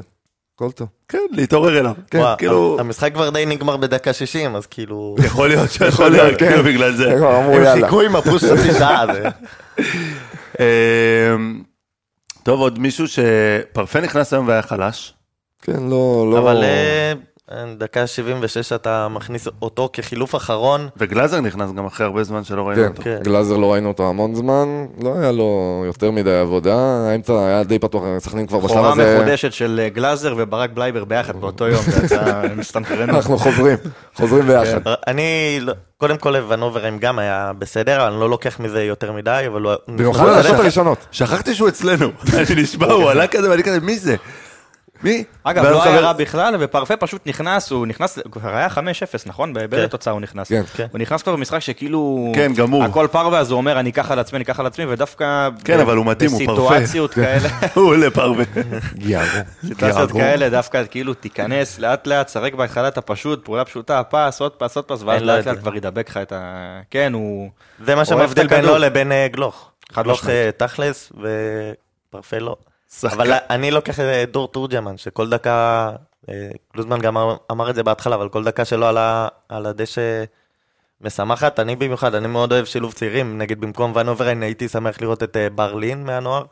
[0.55, 0.87] הכל טוב.
[1.09, 1.93] כן, להתעורר אליו.
[2.11, 5.15] כן, וואו, כאילו, המשחק כבר די נגמר בדקה 60, אז כאילו...
[5.25, 6.49] יכול להיות שיכול להיות, כן.
[6.49, 7.13] כאילו, בגלל זה.
[7.13, 7.81] הם.
[7.81, 9.05] חיכו עם הפוש חצי שעה.
[10.59, 11.35] אה,
[12.43, 15.13] טוב, עוד מישהו שפרפה נכנס היום והיה חלש.
[15.61, 16.39] כן, לא, לא...
[16.39, 17.13] אבל אה,
[17.77, 20.87] דקה 76 אתה מכניס אותו כחילוף אחרון.
[20.97, 23.01] וגלאזר נכנס גם אחרי הרבה זמן שלא ראינו כן, אותו.
[23.01, 23.19] כן.
[23.23, 26.75] גלאזר לא ראינו אותו המון זמן, לא היה לו יותר מדי עבודה,
[27.09, 31.03] האמצע היה די פתוח, סכנין כבר בשלב חורה הזה, מחודשת של אה, גלאזר וברק בלייבר
[31.05, 33.15] ביחד באותו יום, זה יצא מסתנכרנות.
[33.15, 33.77] אנחנו חוזרים,
[34.15, 34.79] חוזרים ביחד.
[35.07, 39.61] אני, לא- קודם כל ונוברהם גם היה בסדר, אני לא לוקח מזה יותר מדי, אבל
[39.61, 39.73] הוא...
[39.87, 41.05] במיוחד הדקות הראשונות.
[41.11, 42.07] שכחתי שהוא אצלנו.
[42.37, 44.15] אני נשבע, הוא עלה כזה ואני כזה, מי זה?
[45.03, 45.23] מי?
[45.43, 48.77] אגב, לא היה רע בכלל, ופרפה פשוט נכנס, הוא נכנס, כבר היה 5-0,
[49.25, 49.53] נכון?
[49.53, 50.49] באיזה תוצאה הוא נכנס?
[50.49, 50.61] כן.
[50.75, 50.85] כן.
[50.91, 52.31] הוא נכנס כבר במשחק שכאילו...
[52.35, 52.83] כן, גמור.
[52.83, 55.49] הכל פרווה, אז הוא אומר, אני אקח על עצמי, אני אקח על עצמי, ודווקא...
[55.63, 56.61] כן, אבל הוא מתאים, הוא פרפה.
[56.61, 58.45] בסיטואציות כאלה, הוא עולה פרווה.
[58.93, 59.25] גיאגו.
[59.67, 64.51] סיטואציות כאלה, דווקא כאילו תיכנס, לאט לאט, שחק בהתחלה את הפשוט, פעולה פשוטה, פס, עוד
[64.51, 65.61] פס, עוד פס, ואז אין לו לאט את לאט זה.
[65.61, 66.81] כבר ידבק לך את ה...
[66.91, 67.49] כן, הוא...
[67.85, 68.47] זה מה שמבדיל.
[68.47, 69.71] בינו לבין אה, גלוך.
[69.93, 70.29] חד משמעית.
[70.29, 71.11] אה, תכלס
[72.11, 72.55] ופרפה לא.
[72.91, 75.91] שחקן- אבל אני לוקח את דור תורג'מן, שכל דקה,
[76.29, 76.33] אה,
[76.73, 77.17] קלוזמן גם
[77.51, 80.23] אמר- את זה בהתחלה, אבל כל דקה שלו על ה- על הדשא
[81.01, 81.59] משמחת.
[81.59, 83.37] אני במיוחד, אני מאוד אוהב שילוב צעירים.
[83.37, 86.43] נגיד במקום ון אוברהיין הייתי שמח לראות את אה, ברלין מהנוער,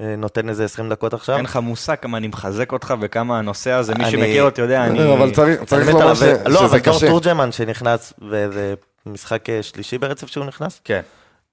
[0.00, 1.36] אה, נותן איזה 20 דקות עכשיו.
[1.36, 5.12] אין לך מושג כמה אני מחזק אותך וכמה הנושא הזה, מי שמכיר אותי יודע, אני...
[5.14, 5.30] אבל
[5.66, 7.06] צריך לומר עליו, ש- ו- לא, אבל שזה דור קשה.
[7.08, 8.74] תורג'מן שנכנס, וזה
[9.06, 11.00] משחק אה, שלישי ברצף שהוא נכנס, כן.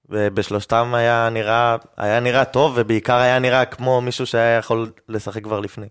[0.09, 5.59] ובשלושתם היה נראה, היה נראה טוב, ובעיקר היה נראה כמו מישהו שהיה יכול לשחק כבר
[5.59, 5.87] לפני.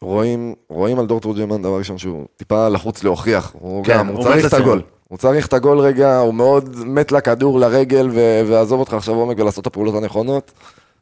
[0.00, 4.16] רואים, רואים על דור תורג'מן דבר ראשון שהוא טיפה לחוץ להוכיח, הוא כן, גם, הוא
[4.16, 4.82] הוא צריך את הגול.
[5.08, 9.38] הוא צריך את הגול רגע, הוא מאוד מת לכדור, לרגל, ו- ועזוב אותך עכשיו עומק
[9.38, 10.52] ולעשות את הפעולות הנכונות,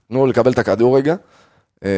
[0.08, 1.14] תנו לו לקבל את הכדור רגע,
[1.84, 1.90] אה,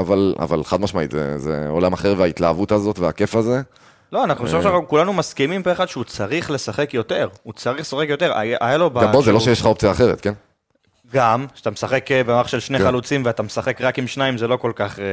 [0.00, 3.62] אבל, אבל חד משמעית, זה, זה עולם אחר וההתלהבות הזאת והכיף הזה,
[4.12, 8.06] לא, אנחנו חושב שאנחנו כולנו מסכימים פה אחד שהוא צריך לשחק יותר, הוא צריך לשחק
[8.08, 8.90] יותר, היה לו...
[8.90, 10.32] גם בוא, זה לא שיש לך אופציה אחרת, כן?
[11.12, 12.84] גם, כשאתה משחק אה, במערך של שני כן.
[12.84, 15.04] חלוצים ואתה משחק רק עם שניים, זה לא כל כך אה,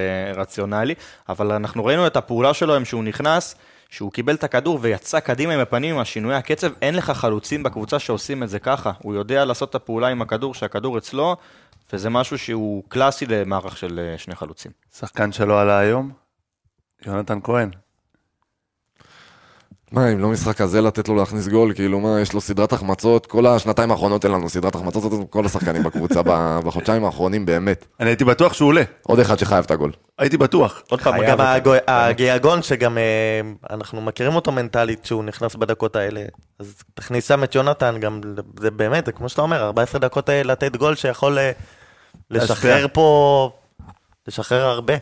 [0.42, 0.96] רציונלי,
[1.30, 3.56] אבל אנחנו ראינו את הפעולה שלו היום שהוא נכנס,
[3.90, 8.00] שהוא קיבל את הכדור ויצא קדימה עם הפנים עם השינוי הקצב, אין לך חלוצים בקבוצה
[8.00, 11.36] שעושים את זה ככה, הוא יודע לעשות את הפעולה עם הכדור, שהכדור אצלו,
[11.94, 14.72] וזה משהו שהוא קלאסי למערך של אה, שני חלוצים.
[15.00, 16.12] שחקן שלא עלה היום?
[17.06, 17.70] יונתן כהן.
[19.92, 23.26] מה, אם לא משחק כזה לתת לו להכניס גול, כאילו מה, יש לו סדרת החמצות,
[23.26, 26.22] כל השנתיים האחרונות אין לנו סדרת החמצות, זאת כל השחקנים בקבוצה
[26.66, 27.86] בחודשיים האחרונים, באמת.
[28.00, 28.84] אני הייתי בטוח שהוא עולה.
[29.04, 29.92] עוד אחד שחייב את הגול.
[30.20, 30.82] הייתי בטוח.
[30.90, 31.38] עוד פעם, גם
[31.88, 36.22] הגיאגון, שגם אה, אנחנו מכירים אותו מנטלית, שהוא נכנס בדקות האלה,
[36.60, 38.22] אז תכניס שם את יונתן, גם
[38.60, 41.52] זה באמת, זה כמו שאתה אומר, 14 דקות אה, לתת גול שיכול אה,
[42.32, 42.86] לשחרר.
[42.94, 43.52] פה,
[44.28, 44.94] לשחרר הרבה.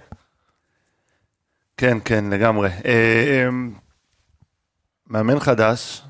[1.77, 2.69] כן, כן, לגמרי.
[5.07, 6.01] מאמן חדש,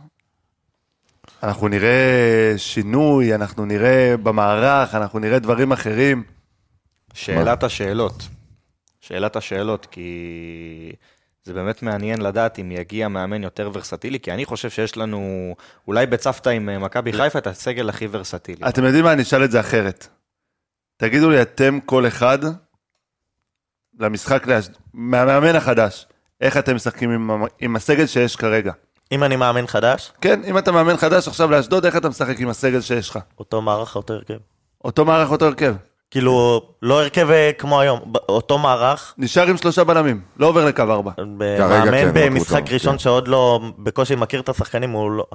[1.44, 6.24] אנחנו נראה שינוי, אנחנו נראה במערך, אנחנו נראה דברים אחרים.
[7.14, 8.28] שאלת השאלות.
[9.02, 10.96] שאלת השאלות, כי
[11.44, 15.56] זה באמת מעניין לדעת אם יגיע מאמן יותר ורסטילי, כי אני חושב שיש לנו,
[15.88, 18.70] אולי בצוותא עם אה, מכבי חיפה, את הסגל הכי ורסטילי.
[18.70, 20.08] אתם יודעים מה, אני אשאל את זה אחרת.
[20.98, 22.40] תגידו לי, אתם כל אחד,
[24.00, 24.46] למשחק,
[24.94, 26.06] מהמאמן החדש,
[26.44, 28.72] איך אתם משחקים עם, עם הסגל שיש כרגע?
[29.12, 32.50] אם אני מאמן חדש, כן, אם אתה מאמן חדש עכשיו לאשדוד, איך אתה משחק עם
[32.50, 33.20] הסגל שיש לך?
[33.40, 34.34] אותו מערך, אותו הרכב.
[34.86, 35.76] אותו מערך, אותו הרכב.
[36.12, 40.82] כאילו, לא הרכב אה, כמו היום, אותו מערך, נשאר עם שלושה בלמים, לא עובר לקו
[40.82, 41.12] ארבע.
[41.18, 42.98] מאמן כן, במשחק ראשון כן.
[43.00, 45.26] שעוד לא, בקושי מכיר את השחקנים, הוא לא,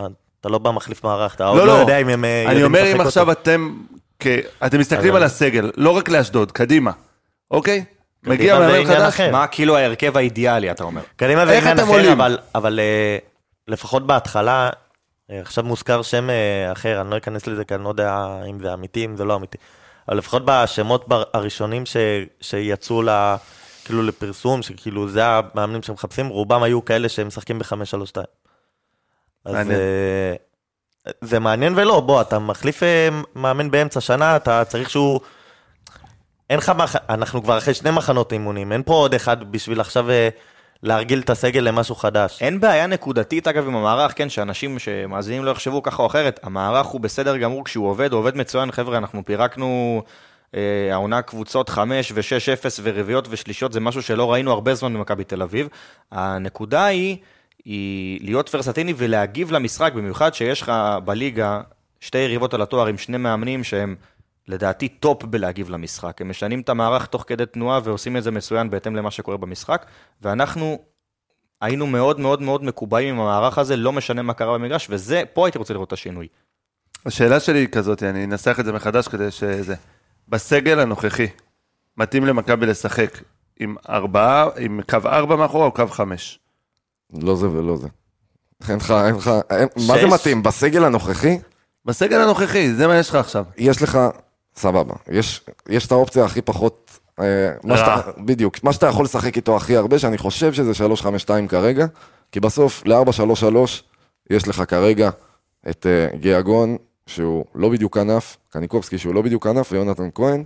[0.41, 2.51] אתה לא בא מחליף מערך, אתה עוד לא, לא לא, יודע אם הם אה, אני
[2.61, 3.09] יודעים אומר לשחק אם אותו.
[3.09, 3.75] עכשיו אתם,
[4.21, 4.27] כ-
[4.67, 6.91] אתם מסתכלים על הסגל, לא רק לאשדוד, קדימה,
[7.51, 7.85] אוקיי?
[8.23, 9.21] מגיע מאמן חדש.
[9.21, 11.03] מה כאילו ההרכב האידיאלי, אתה אומר?
[11.17, 12.13] קדימה זה עניין אחר?
[12.13, 13.19] אבל, אבל אה,
[13.69, 14.71] לפחות בהתחלה,
[15.31, 18.59] אה, עכשיו מוזכר שם אה, אחר, אני לא אכנס לזה כי אני לא יודע אם
[18.61, 19.59] זה אמיתי, אם זה לא אמיתי,
[20.09, 21.97] אבל לפחות בשמות הראשונים ש,
[22.41, 23.09] שיצאו ל,
[23.85, 28.21] כאילו לפרסום, שכאילו זה המאמנים שמחפשים, רובם היו כאלה שהם משחקים ב-5-3-2.
[29.45, 29.81] אז מעניין.
[31.21, 32.83] זה מעניין ולא, בוא, אתה מחליף
[33.35, 35.21] מאמן באמצע שנה, אתה צריך שהוא...
[36.51, 36.97] אין לך, מח...
[37.09, 40.29] אנחנו כבר אחרי שני מחנות אימונים, אין פה עוד אחד בשביל עכשיו אה,
[40.83, 42.43] להרגיל את הסגל למשהו חדש.
[42.43, 46.87] אין בעיה נקודתית, אגב, עם המערך, כן, שאנשים שמאזינים לא יחשבו ככה או אחרת, המערך
[46.87, 50.03] הוא בסדר גמור כשהוא עובד, הוא עובד מצוין, חבר'ה, אנחנו פירקנו
[50.55, 55.43] אה, העונה קבוצות 5 ו-6-0 ורביעיות ושלישיות, זה משהו שלא ראינו הרבה זמן במכבי תל
[55.43, 55.69] אביב.
[56.13, 57.17] הנקודה היא,
[57.65, 60.73] היא להיות ורסטילי ולהגיב למשחק, במיוחד שיש לך
[61.05, 61.61] בליגה
[62.01, 63.97] שתי יריבות על התואר עם שני מאמנים שהם...
[64.49, 66.21] לדעתי טופ בלהגיב למשחק.
[66.21, 69.87] הם משנים את המערך תוך כדי תנועה ועושים את זה מצוין בהתאם למה שקורה במשחק,
[70.23, 70.79] ואנחנו
[71.61, 75.47] היינו מאוד מאוד מאוד מקובעים עם המערך הזה, לא משנה מה קרה במגרש, וזה, פה
[75.47, 76.29] הייתי רוצה לראות את השינוי.
[77.07, 79.75] השאלה שלי היא כזאת, אני אנסח את זה מחדש כדי שזה...
[80.29, 81.27] בסגל הנוכחי,
[81.97, 83.19] מתאים למכבי לשחק
[83.61, 86.39] עם ארבעה, עם קו ארבע מאחורה או קו חמש?
[87.23, 87.89] לא זה ולא זה.
[88.69, 89.31] אין לך, אין לך,
[89.89, 90.07] מה זה?
[90.07, 90.43] מתאים?
[90.43, 91.39] בסגל הנוכחי,
[91.85, 93.45] בסגל הנוכחי, זה מה יש לך עכשיו.
[93.57, 93.99] יש לך,
[94.59, 97.25] סבבה, יש, יש את האופציה הכי פחות, אה,
[97.65, 97.77] מה.
[97.77, 100.73] שאתה, בדיוק, מה שאתה יכול לשחק איתו הכי הרבה, שאני חושב שזה
[101.27, 101.87] 3-5-2 כרגע,
[102.33, 103.57] כי בסוף ל-4-3-3
[104.31, 105.11] יש לך כרגע
[105.71, 110.45] את אה, גיאגון, שהוא לא בדיוק כנף, קניקובסקי שהוא לא בדיוק כנף, ויונתן כהן,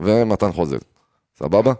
[0.00, 0.78] ומתן חוזז,
[1.38, 1.72] סבבה?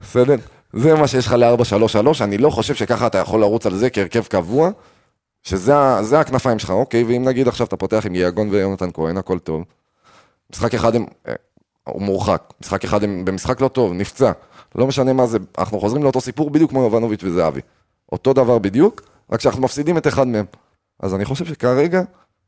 [0.00, 0.36] בסדר?
[0.72, 4.22] זה מה שיש לך ל-4-3-3, אני לא חושב שככה אתה יכול לרוץ על זה כהרכב
[4.22, 4.70] קבוע,
[5.42, 9.64] שזה הכנפיים שלך, אוקיי, ואם נגיד עכשיו אתה פותח עם יגון ויונתן כהן, הכל טוב.
[10.52, 11.34] משחק אחד הם, אה,
[11.84, 14.32] הוא מורחק, משחק אחד הם במשחק לא טוב, נפצע,
[14.74, 17.60] לא משנה מה זה, אנחנו חוזרים לאותו סיפור בדיוק כמו יובנוביץ' וזהבי.
[18.12, 20.44] אותו דבר בדיוק, רק שאנחנו מפסידים את אחד מהם.
[21.00, 22.02] אז אני חושב שכרגע,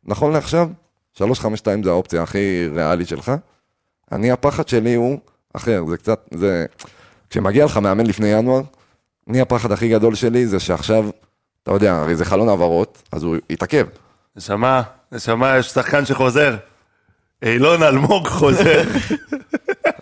[0.04, 0.68] נכון לעכשיו,
[1.12, 3.32] 352 זה האופציה הכי ריאלית שלך.
[4.12, 5.18] אני, הפחד שלי הוא
[5.52, 6.66] אחר, זה קצת, זה...
[7.30, 8.62] כשמגיע לך מאמן לפני ינואר,
[9.28, 11.10] אני הפחד הכי גדול שלי זה שעכשיו,
[11.62, 13.86] אתה יודע, הרי זה חלון העברות, אז הוא יתעכב.
[14.36, 14.82] נשמה,
[15.12, 16.56] נשמה, יש שחקן שחוזר.
[17.42, 18.82] אילון אלמוג חוזר.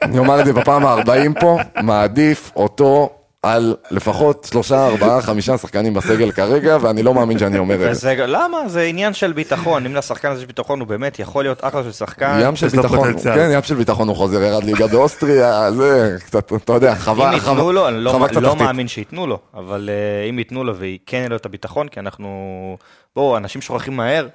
[0.03, 3.11] אני אומר את זה בפעם ה-40 פה, מעדיף אותו
[3.42, 8.14] על לפחות שלושה, ארבעה, חמישה שחקנים בסגל כרגע, ואני לא מאמין שאני אומר את זה.
[8.27, 8.68] למה?
[8.68, 9.87] זה עניין של ביטחון.
[9.87, 12.40] אם לשחקן הזה יש ביטחון, הוא באמת יכול להיות אחלה של שחקן.
[12.42, 13.18] ים של ביטחון.
[13.18, 17.35] כן, ים של ביטחון הוא חוזר, ירד ליגה באוסטריה, זה קצת, אתה יודע, חווה, אם
[17.35, 18.57] ייתנו לו, אני לא, לא.
[18.57, 22.77] מאמין שייתנו לו, אבל uh, אם ייתנו לו וכן יהיה לו את הביטחון, כי אנחנו...
[23.16, 24.27] בואו, אנשים שוכחים מהר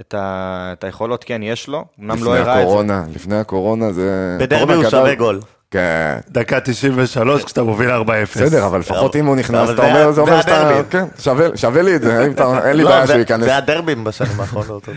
[0.00, 0.70] את, ה...
[0.78, 2.62] את היכולות, כן, יש לו, אמנם לא לפני הראה את זה.
[2.62, 4.36] הקורונה, לפני הקורונה זה...
[4.40, 4.90] בדרבי הוא.
[4.90, 5.40] שווה גול.
[5.70, 8.02] כן, דקה 93 כשאתה מוביל 4-0.
[8.22, 10.80] בסדר, אבל לפחות אם הוא נכנס, אתה אומר, זה אומר זה שאתה...
[10.90, 11.04] כן,
[11.56, 12.22] שווה- לי את זה,
[12.64, 13.44] אין לי לא, בעיה שהוא ייכנס.
[13.44, 14.88] זה הדרבים בשנים האחרונות.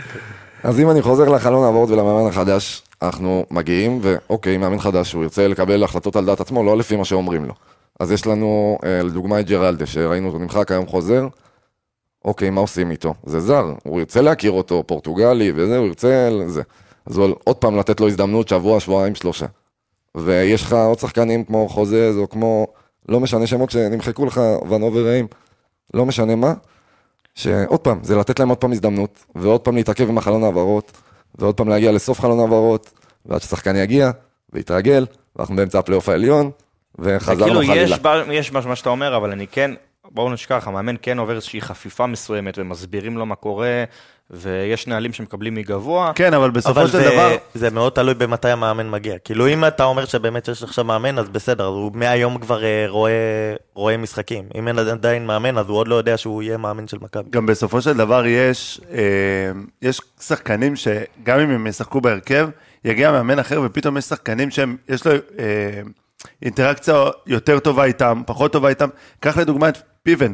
[0.63, 5.47] אז אם אני חוזר לחלון העברות ולמאמן החדש, אנחנו מגיעים, ואוקיי, מאמן חדש, הוא ירצה
[5.47, 7.53] לקבל החלטות על דעת עצמו, לא לפי מה שאומרים לו.
[7.99, 11.27] אז יש לנו, אה, לדוגמה, את ג'רלדה, שראינו אותו נמחק, היום חוזר.
[12.25, 13.13] אוקיי, מה עושים איתו?
[13.25, 16.61] זה זר, הוא ירצה להכיר אותו, פורטוגלי וזה, הוא ירצה זה.
[17.05, 19.45] אז הוא עוד פעם לתת לו הזדמנות, שבוע, שבועיים, שלושה.
[20.15, 22.67] ויש לך עוד שחקנים כמו חוזז, או כמו,
[23.09, 25.27] לא משנה שמות שנמחקו לך, ונובר רעים,
[25.93, 26.53] לא משנה מה,
[27.35, 30.91] שעוד פעם, זה לתת להם עוד פעם הזדמנות, ועוד פעם להתעכב עם החלון העברות,
[31.35, 32.91] ועוד פעם להגיע לסוף חלון העברות,
[33.25, 34.11] ועד ששחקן יגיע,
[34.53, 35.05] ויתרגל,
[35.35, 36.51] ואנחנו באמצע הפלייאוף העליון,
[36.99, 37.95] וחזרנו כאילו חלילה.
[37.95, 39.71] יש, ב- יש מה שאתה אומר, אבל אני כן,
[40.11, 43.83] בואו נשכח, המאמן כן עובר איזושהי חפיפה מסוימת, ומסבירים לו מה קורה,
[44.31, 46.11] ויש נהלים שמקבלים מגבוה.
[46.15, 47.35] כן, אבל בסופו אבל של זה, דבר...
[47.53, 49.17] זה מאוד תלוי במתי המאמן מגיע.
[49.17, 52.85] כאילו אם אתה אומר שבאמת יש עכשיו מאמן, אז בסדר, אז הוא מהיום כבר אה,
[52.87, 53.11] רואה,
[53.73, 54.45] רואה משחקים.
[54.55, 57.29] אם אין עדיין מאמן, אז הוא עוד לא יודע שהוא יהיה מאמן של מכבי.
[57.29, 62.49] גם בסופו של דבר יש, אה, יש שחקנים שגם אם הם ישחקו בהרכב,
[62.85, 65.81] יגיע מאמן אחר ופתאום יש שחקנים שהם, יש לו אה,
[66.41, 68.89] אינטראקציה יותר טובה איתם, פחות טובה איתם.
[69.19, 70.33] קח לדוגמה את פיבן,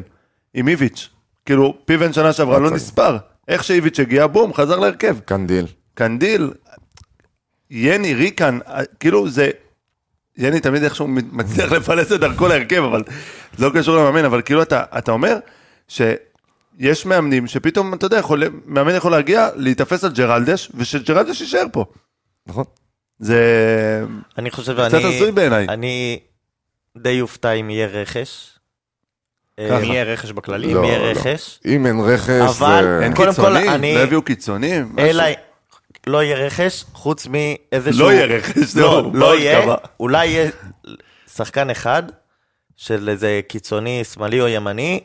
[0.54, 1.08] עם איביץ'.
[1.46, 2.70] כאילו, פיבן שנה שעברה לא.
[2.70, 3.16] נספר.
[3.48, 5.16] איך שאיביץ' הגיע, בום, חזר להרכב.
[5.24, 5.66] קנדיל.
[5.94, 6.52] קנדיל,
[7.70, 9.50] יני, ריקן, אה, כאילו זה...
[10.38, 13.02] יני תמיד איכשהו מצליח לפלס את דרכו להרכב, אבל
[13.56, 15.38] זה לא קשור למאמן, אבל כאילו אתה, אתה אומר
[15.88, 21.84] שיש מאמנים שפתאום, אתה יודע, יכול, מאמן יכול להגיע, להיתפס על ג'רלדש, ושג'רלדש יישאר פה.
[22.46, 22.64] נכון?
[23.18, 24.04] זה...
[24.38, 25.66] אני חושב, קצת אני, הזוי בעיניי.
[25.68, 26.18] אני
[26.96, 28.58] די אופתע אם יהיה רכש.
[29.60, 30.74] אם אה, יהיה רכש בכללי.
[30.74, 31.04] לא, אם יהיה לא.
[31.04, 31.60] רכש.
[31.66, 33.00] אם אין רכש, אבל זה...
[33.04, 34.92] אין קודם כל, קיצונים, אני- לא הביאו קיצונים.
[34.94, 35.08] משהו.
[35.08, 35.24] אלא
[36.06, 38.00] לא יהיה רכש, חוץ מאיזשהו...
[38.06, 39.74] לא יהיה רכש, לא, זהו, לא ברוך יהיה.
[40.00, 40.50] אולי יהיה
[41.34, 42.02] שחקן אחד
[42.76, 45.00] של איזה קיצוני שמאלי או ימני,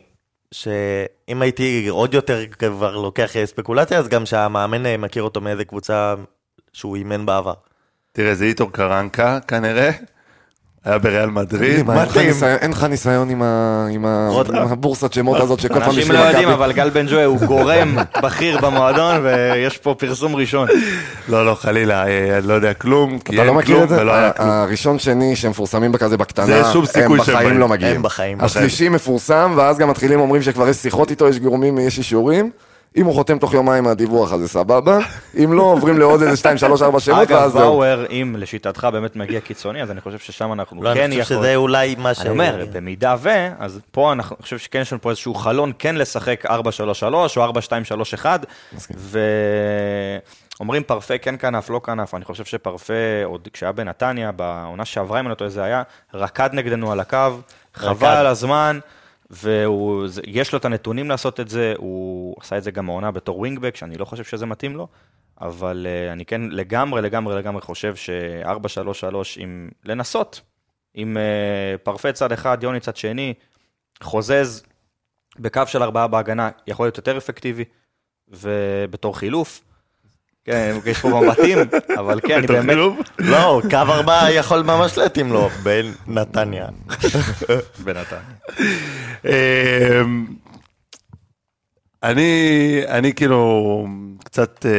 [0.52, 6.14] שאם הייתי עוד יותר כבר לוקח ספקולציה, אז גם שהמאמן אה, מכיר אותו מאיזה קבוצה
[6.72, 7.54] שהוא אימן בעבר.
[8.12, 9.90] תראה, זה איטור קרנקה כנראה,
[10.84, 11.86] היה בריאל מדריד.
[11.86, 12.30] מתאים.
[12.44, 13.30] אין לך ניסיון
[13.90, 16.48] עם הבורסת שמות הזאת שכל פעם אנשים לא יודעים.
[16.48, 20.68] אבל גל בן ג'וי הוא גורם בכיר במועדון, ויש פה פרסום ראשון.
[21.28, 23.88] לא, לא, חלילה, אה, אני לא יודע כלום, כי אתה לא אין מכיר כלום את
[23.88, 24.00] זה?
[24.00, 24.48] ולא היה כלום.
[24.48, 27.58] הראשון, שני, שמפורסמים בכזה בקטנה, סיכוי הם בחיים.
[27.58, 27.96] לא מגיעים.
[27.96, 28.40] הם בחיים.
[28.40, 32.50] השלישי מפורסם, ואז גם מתחילים אומרים שכבר יש שיחות איתו, יש גורמים, יש אישורים.
[32.96, 34.98] אם הוא חותם תוך יומיים מהדיווח, אז זה סבבה.
[35.44, 37.60] אם לא, עוברים לעוד איזה 2, 3, 4 שמות, אגב, ואז זהו.
[37.60, 41.34] באואר, אם לשיטתך באמת מגיע קיצוני, אז אני חושב ששם אנחנו לא, כן אני חושב
[41.34, 41.44] יכול...
[41.44, 42.20] שזה אולי מה ש...
[42.20, 45.72] אני אומר, במידה ו, אז פה אנחנו- אני חושב שכן יש לנו פה איזשהו חלון
[45.78, 46.50] כן לשחק 4-3-3
[47.14, 47.26] או
[48.22, 48.26] 4-2-3-1,
[50.58, 55.24] ואומרים פרפה כן כנף, לא כנף, אני חושב שפרפה, עוד כשהיה בנתניה, בעונה שעברה, אם
[55.24, 55.82] אני לא טועה, זה היה,
[56.14, 57.18] רקד נגדנו על הקו,
[57.74, 58.78] חבל על הזמן.
[59.32, 63.76] ויש לו את הנתונים לעשות את זה, הוא עשה את זה גם העונה בתור ווינגבק,
[63.76, 64.88] שאני לא חושב שזה מתאים לו,
[65.40, 70.40] אבל uh, אני כן לגמרי, לגמרי, לגמרי חושב ש-4-3-3 עם לנסות,
[70.94, 73.34] עם uh, פרפה צד אחד, יוני צד שני,
[74.02, 74.62] חוזז
[75.38, 77.64] בקו של ארבעה בהגנה, יכול להיות יותר אפקטיבי,
[78.28, 79.64] ובתור חילוף.
[80.44, 81.58] כן, יש פה מבטים,
[81.98, 82.76] אבל כן, אני באמת...
[83.18, 86.66] לא, קו ארבע יכול ממש להתאים לו, בנתניה.
[87.84, 88.20] בנתניה.
[89.24, 90.26] אמ,
[92.02, 93.86] אני, אני כאילו
[94.24, 94.72] קצת אה,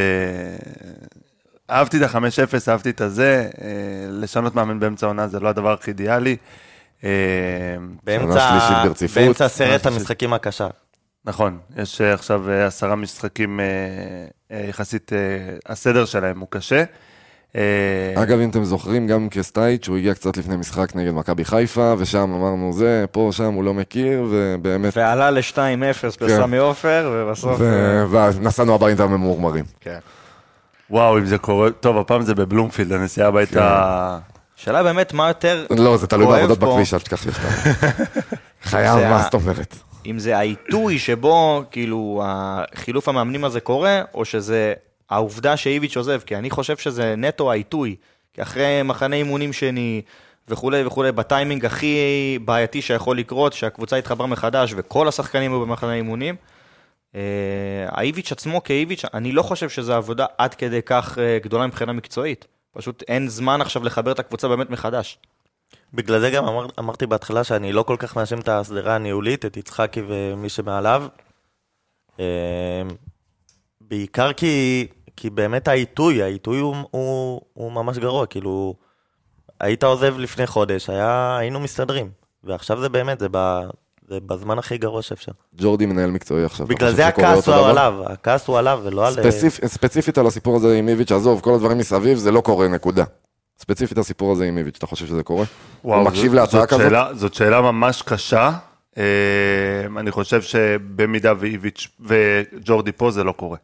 [1.76, 3.68] אהבתי את ה-5-0, אהבתי את הזה, אה,
[4.10, 6.38] לשנות מאמן באמצע העונה זה לא הדבר הכי אידיאלי.
[7.04, 7.10] אה,
[8.04, 9.86] באמצע, סרט.
[9.86, 10.68] המשחקים הקשה.
[11.26, 15.12] נכון, יש אה, עכשיו אה, עשרה משחקים אה, יחסית,
[15.66, 16.84] הסדר שלהם הוא קשה.
[18.16, 22.34] אגב, אם אתם זוכרים, גם קרסטייץ', הוא הגיע קצת לפני משחק נגד מכבי חיפה, ושם
[22.34, 25.58] אמרנו זה, פה, שם הוא לא מכיר, ובאמת, ועלה ל-2-0
[26.22, 27.58] בסמי עופר, ובסוף...
[27.60, 29.66] ו- ונסענו הביתה ממורמרים.
[29.80, 30.00] כן.
[30.90, 34.20] וואו, אם זה קורה, טוב, הפעם זה בבלומפילד, הנסיעה הביתה...
[34.58, 36.60] השאלה באמת מה יותר לא, זה תלוי בעבודות.
[36.60, 37.48] בכביש, אל תשכח שאתה...
[38.70, 39.76] חייב, מה זאת אומרת?
[40.06, 44.74] אם זה העיתוי שבו כאילו החילוף המאמנים הזה קורה, או שזה
[45.10, 47.96] העובדה שאיביץ' עוזב, כי אני חושב שזה נטו העיתוי,
[48.34, 50.02] כי אחרי מחנה אימונים שני
[50.48, 51.98] וכולי וכולי, בטיימינג הכי
[52.46, 56.36] בעייתי שיכול לקרות, שהקבוצה התחברה מחדש וכל השחקנים היו במחנה אימונים,
[57.16, 57.22] אה,
[57.88, 62.48] האיביץ' עצמו כאיביץ', אני לא חושב שזו עבודה עד כדי כך אה, גדולה מבחינה מקצועית.
[62.74, 65.18] פשוט אין זמן עכשיו לחבר את הקבוצה באמת מחדש.
[65.94, 69.58] בגלל זה גם אמר, אמרתי בהתחלה שאני לא כל כך מאשים את השדרה הניהולית, את
[69.58, 71.04] יצחקי ומי שמעליו.
[72.20, 72.82] אה,
[73.82, 78.76] בעיקר כי, כי באמת העיתוי, העיתוי הוא, הוא, הוא ממש גרוע, כאילו,
[79.60, 82.10] היית עוזב לפני חודש, היה, היינו מסתדרים,
[82.44, 83.60] ועכשיו זה באמת, זה, ב,
[84.08, 85.32] זה בזמן הכי גרוע שאפשר.
[85.56, 86.68] ג'ורדי מנהל מקצועי עכשיו.
[86.68, 87.56] בגלל זה הכעס הוא?
[87.56, 89.14] עליו, הכעס הוא עליו ולא על...
[89.14, 93.04] ספציפ, ספציפית על הסיפור הזה עם איביץ', עזוב, כל הדברים מסביב, זה לא קורה, נקודה.
[93.64, 95.46] ספציפית הסיפור הזה עם איביץ', אתה חושב שזה קורה?
[95.82, 96.82] הוא מקשיב להצעה זאת כזאת?
[96.82, 98.52] שאלה, זאת שאלה ממש קשה.
[98.98, 99.04] אה,
[100.00, 103.58] אני חושב שבמידה ואיביץ' וג'ורדי פה זה לא קורה.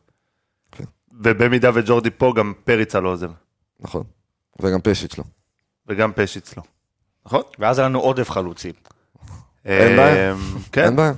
[0.72, 0.84] כן.
[1.22, 3.32] ובמידה וג'ורדי פה גם פריצה לא עוזב.
[3.80, 4.04] נכון.
[4.62, 5.24] וגם פשיץ' לא.
[5.88, 6.64] וגם פשיץ לא.
[7.26, 7.42] נכון?
[7.60, 8.74] ואז היה לנו עודף חלוצים.
[9.66, 10.32] אין בעיה.
[10.32, 10.36] אה,
[10.72, 10.84] כן.
[10.84, 11.14] אין בעיה.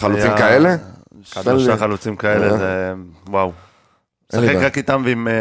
[0.00, 0.76] חלוצים כאלה?
[1.22, 1.76] שלושה.
[1.76, 2.58] חלוצים כאלה, אה.
[2.58, 2.92] זה
[3.26, 3.52] וואו.
[4.32, 4.54] שחק.
[4.54, 5.34] רק איתם ועם אה,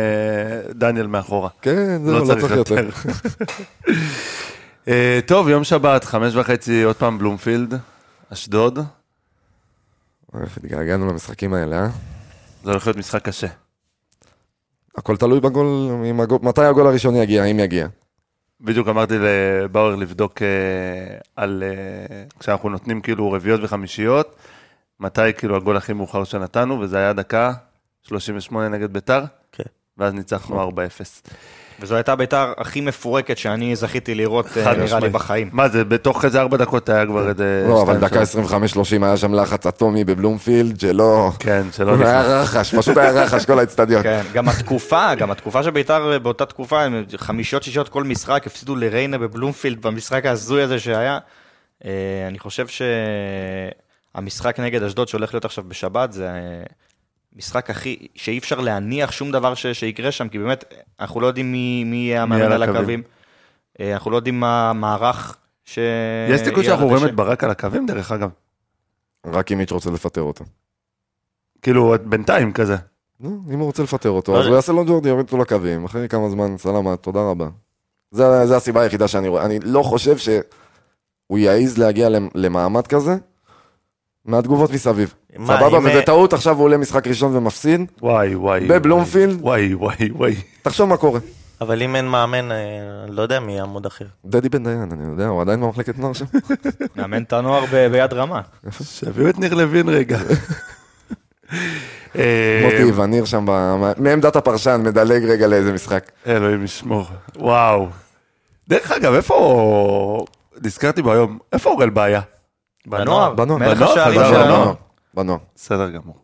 [0.74, 1.50] דניאל מאחורה.
[1.62, 2.90] כן, זהו, לא צריך יותר.
[4.88, 7.74] אה, טוב, יום שבת, חמש וחצי, עוד פעם בלומפילד,
[8.34, 8.80] אשדוד.
[10.42, 11.90] איך התגעגענו למשחקים האלה, אה?
[12.64, 13.48] זה הולך להיות משחק קשה.
[14.98, 15.68] הכל תלוי בגול,
[16.42, 17.88] מתי הגול הראשון יגיע, אם יגיע.
[18.62, 20.48] בדיוק אמרתי לבאואר לבדוק אה,
[21.36, 21.64] על...
[22.40, 24.36] כשאנחנו נותנים כאילו רביעיות וחמישיות,
[25.00, 27.54] מתי כאילו הגול הכי מאוחר שנתנו, וזה היה דקה
[28.08, 29.64] 38 נגד ביתר, כן.
[29.98, 30.72] ואז ניצחנו 4-0.
[31.80, 35.10] וזו הייתה ביתר הכי מפורקת שאני זכיתי לראות, אה, נראה לי.
[35.10, 35.50] בחיים.
[35.54, 37.66] מה זה, בתוך איזה ארבע דקות היה כבר איזה...
[37.68, 38.52] לא, אבל דקה שלוש.
[38.52, 41.32] 25-30 היה שם לחץ אטומי בבלומפילד, שלא...
[41.40, 42.26] כן, שלא היה נכנס.
[42.28, 44.04] רחש, פשוט היה רחש כל האצטדיון.
[44.04, 48.48] כן, גם התקופה, גם התקופה של ביתר אה, באותה תקופה, הם חמישיות שישיות כל משחק,
[48.48, 51.20] הפסידו לריינה בבלומפילד במשחק ההזוי הזה שהיה.
[51.86, 51.92] אה,
[52.28, 52.66] אני חושב
[54.16, 56.30] שהמשחק נגד אשדוד שהולך להיות עכשיו בשבת, זה
[57.36, 60.64] משחק הכי, שאי אפשר להניח שום דבר ש, שיקרה שם, כי באמת,
[61.00, 63.04] אנחנו לא יודעים מי, מי יהיה המאמן על הקווים.
[63.80, 65.80] אה, אנחנו לא יודעים מה המערך ש...
[66.30, 67.06] יש סיכוי שאנחנו רואים.
[67.06, 68.30] את ברק על הקווים, דרך אגב.
[69.26, 70.46] רק אם מיץ' רוצה לפטר אותו.
[71.62, 72.76] כאילו, בינתיים כזה.
[73.20, 74.46] נו, אם הוא רוצה לפטר אותו, אז.
[74.46, 77.48] הוא יעשה לו ג'ורדי, יוריד אותו לקווים, אחרי כמה זמן, סלמה, תודה רבה.
[78.12, 79.46] זה זה הסיבה היחידה שאני רואה.
[79.46, 83.16] אני לא חושב שהוא יעז להגיע למ- למעמד כזה
[84.26, 85.14] מהתגובות מסביב.
[85.38, 88.68] מה, סבבה, אם, וזה אה, טעות, עכשיו הוא עולה משחק ראשון ומפסיד, וואי, וואי.
[88.68, 89.38] בבלומפילד?
[89.42, 90.36] וואי, וואי, וואי.
[90.62, 91.20] תחשוב מה קורה.
[91.62, 92.58] אבל אם אין מאמן, אה,
[93.10, 94.06] לא יודע מי יעמוד אחר.
[94.26, 96.26] דדי בן דיין, אני יודע, הוא עדיין במחלקת נוער שם.
[96.96, 98.42] מאמן את הנוער ביד רמה.
[98.84, 100.18] שיביאו את ניר לוין רגע.
[102.16, 103.46] אה, מוטי וניר שם,
[103.98, 106.12] מעמדת הפרשן, מדלג רגע לאיזה משחק.
[106.28, 107.06] אלוהים ישמור.
[107.36, 107.88] וואו.
[108.70, 110.26] דרך אגב, איפה...
[110.64, 112.22] נזכרתי בו היום, איפה אורל בעיה?
[112.88, 114.74] בנוער, בנוער.
[115.14, 115.38] בנוער.
[115.56, 116.16] בסדר גמור.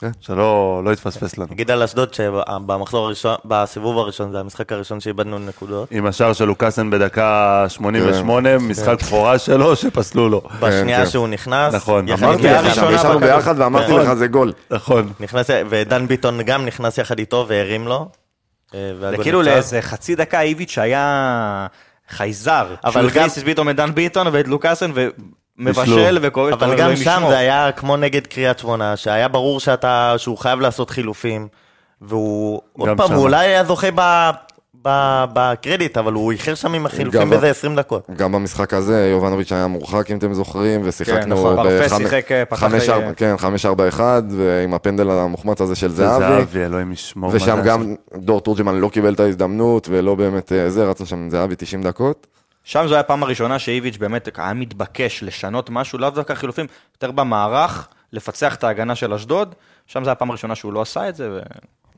[0.00, 0.10] כן.
[0.20, 1.48] שלא לא יתפספס לנו.
[1.50, 5.88] נגיד על אשדוד שבמחזור הראשון, בסיבוב הראשון, זה המשחק הראשון שאיבדנו נקודות.
[5.90, 10.42] עם השער של לוקאסן בדקה 88, משחק בכורה שלו, שפסלו לו.
[10.60, 11.10] בשנייה כן.
[11.10, 12.66] שהוא נכנס, נכון, אמרתי לך.
[12.92, 13.98] ישבנו ביחד ואמרתי כן.
[14.00, 14.52] לך זה גול.
[14.70, 15.12] נכון.
[15.20, 18.08] נכנס, ודן ביטון גם נכנס יחד איתו והרים לו.
[18.74, 19.42] אה, זה כאילו.
[19.42, 21.66] לאיזה חצי דקה איביץ' היה
[22.08, 22.74] חייזר.
[22.84, 24.90] אבל גם- הכניס פתאום את דן ביטון ואת לוקאסן
[25.58, 26.52] ומבשל וכובש.
[26.52, 30.90] אבל גם שם זה היה כמו נגד קריית שמונה, שהיה ברור שאתה, שהוא חייב לעשות
[30.90, 31.48] חילופים,
[32.02, 33.14] והוא, עוד פעם, שם.
[33.14, 34.30] הוא אולי היה זוכה ב-
[34.84, 38.06] ב- בקרדיט, אבל הוא איחר שם עם החילופים באיזה 20 דקות.
[38.16, 42.44] גם במשחק הזה, יובנוביץ' היה מורחק, אם אתם זוכרים, ושיחקנו נכון, פרפה בחמש- שיחק, אה,
[42.44, 43.34] פתח, חמש אה, כן,
[44.30, 46.24] ועם הפנדל המוחמץ הזה של זהבי.
[46.24, 47.30] זהבי, אלוהים ישמור.
[47.34, 51.30] ושם גם דור תורג'מן לא קיבל את ההזדמנות, ולא באמת אה, זה, רצה שם עם
[51.30, 52.26] זהבי 90 דקות.
[52.68, 57.10] שם זו הייתה הפעם הראשונה שאיביץ' באמת היה מתבקש לשנות משהו, לאו דווקא חילופים, יותר
[57.10, 59.54] במערך, לפצח את ההגנה של אשדוד.
[59.86, 61.40] שם זו הפעם הראשונה שהוא לא עשה את זה,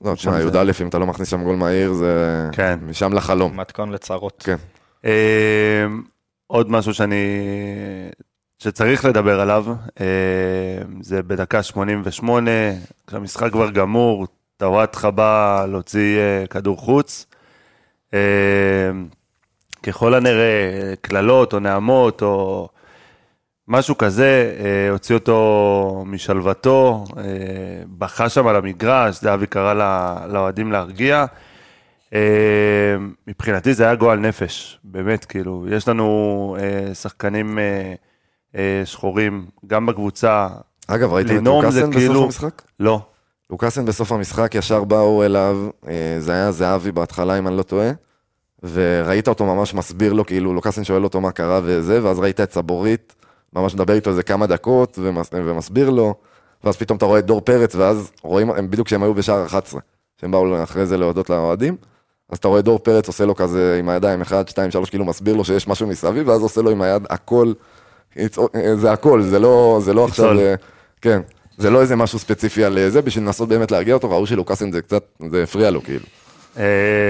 [0.04, 2.78] לא, תשמע, י"א, אם אתה לא מכניס שם גול מהיר, זה כן.
[2.82, 3.52] משם לחלום.
[3.52, 4.42] ומתכון לצרות.
[4.46, 4.56] כן.
[5.04, 5.86] אה,
[6.46, 7.26] עוד משהו שאני...
[8.58, 9.66] שצריך לדבר עליו,
[10.00, 10.06] אה,
[11.00, 12.50] זה בדקה 88,
[13.06, 17.26] כשהמשחק כבר גמור, טוואטחה בא להוציא אה, כדור חוץ.
[19.82, 22.68] ככל הנראה, קללות או נעמות או
[23.68, 27.22] משהו כזה, אה, הוציא אותו משלוותו, אה,
[27.98, 29.74] בכה שם על המגרש, זהבי קרא
[30.28, 31.24] לאוהדים להרגיע.
[32.14, 32.20] אה,
[33.26, 37.94] מבחינתי זה היה גועל נפש, באמת, כאילו, יש לנו אה, שחקנים אה,
[38.56, 40.48] אה, שחורים, גם בקבוצה,
[40.86, 42.62] אגב, ראית את לוקאסן בסוף כאילו- המשחק?
[42.80, 43.00] לא.
[43.50, 45.56] לוקאסן בסוף המשחק ישר באו אליו,
[46.18, 47.90] זה היה זהבי בהתחלה אם אני לא טועה,
[48.62, 52.52] וראית אותו ממש מסביר לו, כאילו לוקאסן שואל אותו מה קרה וזה, ואז ראית את
[52.52, 53.14] סבורית,
[53.52, 56.14] ממש מדבר איתו איזה כמה דקות ומס, ומסביר לו,
[56.64, 59.80] ואז פתאום אתה רואה את דור פרץ, ואז רואים, הם בדיוק כשהם היו בשער 11,
[60.20, 61.76] שהם באו אחרי זה להודות לאוהדים,
[62.30, 65.34] אז אתה רואה דור פרץ עושה לו כזה עם הידיים 1, 2, 3, כאילו מסביר
[65.34, 67.52] לו שיש משהו מסביב, ואז עושה לו עם היד הכל,
[68.74, 70.36] זה הכל, זה לא, זה לא עכשיו,
[71.00, 71.20] כן,
[71.58, 74.82] זה לא איזה משהו ספציפי על זה, בשביל לנסות באמת להרגיע אותו, ראו שלוקאסן זה
[74.82, 76.04] קצת, זה הפריע לו כאילו.
[76.58, 76.62] אה,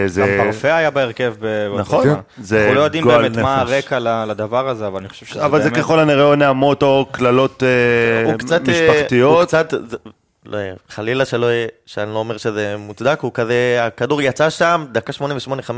[0.07, 0.21] זה...
[0.23, 1.35] גם פרפה היה בהרכב.
[1.41, 2.09] ב- נכון.
[2.43, 3.73] זה אנחנו לא יודעים באמת מה נפש.
[3.73, 5.83] הרקע ל- לדבר הזה, אבל אני חושב שזה אבל זה באמת...
[5.85, 8.69] ככל הנראה או נעמות או קללות אה, הוא קצת...
[8.69, 9.49] אה, הוא משפחתיות.
[9.49, 9.75] קצת...
[9.87, 9.97] זה-
[10.47, 11.47] לא, חלילה שלא,
[11.87, 15.73] שאני לא אומר שזה מוצדק, הוא כזה, הכדור יצא שם, דקה 88, 5-0,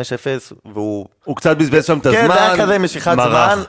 [0.73, 1.07] והוא...
[1.25, 2.21] הוא קצת בזבז שם את הזמן.
[2.21, 3.55] כן, זה היה כזה משיכת מרח.
[3.55, 3.63] זמן,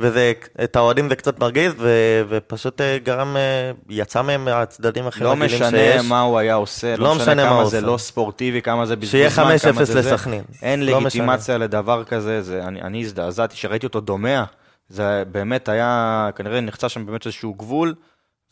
[0.00, 0.32] וזה,
[0.64, 1.88] את האוהדים זה קצת מרגיז, ו,
[2.28, 3.40] ופשוט אה, גרם, אה,
[3.88, 6.06] יצא מהם מהצדדים הכי לא מגעילים משנה שיש.
[6.06, 7.86] מה הוא היה עושה, לא לא משנה משנה מה כמה זה עושה.
[7.86, 10.12] לא ספורטיבי, כמה זה בזבוז שיהיה זמן, 5-0 כמה זה זה.
[10.12, 10.42] לסכנין.
[10.62, 14.44] אין לא לגיטימציה לדבר כזה, זה- אני אני הזדעזעתי שראיתי אותו דומע,
[14.88, 17.94] זה באמת היה, כנראה נחצה שם באמת איזשהו גבול,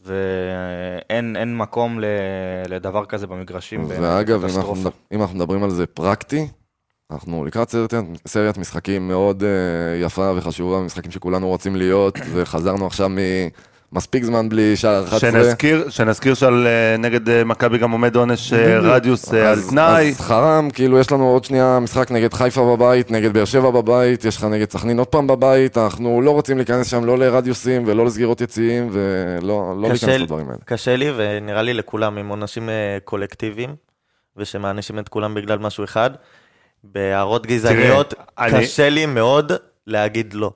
[0.01, 2.05] ואין אין מקום ל-
[2.68, 3.84] לדבר כזה במגרשים.
[3.88, 4.74] ואגב, אם אנחנו,
[5.12, 6.49] אם אנחנו מדברים על זה פרקטי,
[7.12, 7.94] אנחנו לקראת סרט,
[8.26, 9.46] סריית משחקים מאוד uh,
[10.04, 13.11] יפה וחשובה, משחקים שכולנו רוצים להיות, וחזרנו עכשיו
[13.92, 15.30] ממספיק זמן בלי שער 11.
[15.30, 18.52] שנזכיר, שנזכיר שעל אה, נגד אה, מכבי גם עומד עונש
[18.82, 20.09] רדיוס אה, על אז- תנאי.
[20.11, 24.24] אז חרם, כאילו יש לנו עוד שנייה משחק נגד חיפה בבית, נגד באר שבע בבית,
[24.24, 28.06] יש לך נגד סכנין עוד פעם בבית, אנחנו לא רוצים להיכנס שם לא לרדיוסים ולא
[28.06, 30.59] לסגירות יציאים, ולא לא קשה להיכנס לדברים האלה.
[30.64, 32.68] קשה לי, ונראה לי לכולם, עם עונשים
[33.04, 33.74] קולקטיביים,
[34.36, 36.11] ושמענישים את כולם בגלל משהו אחד.
[36.85, 39.53] בהערות גזעניות, אני- קשה לי מאוד
[39.87, 40.51] להגיד לא.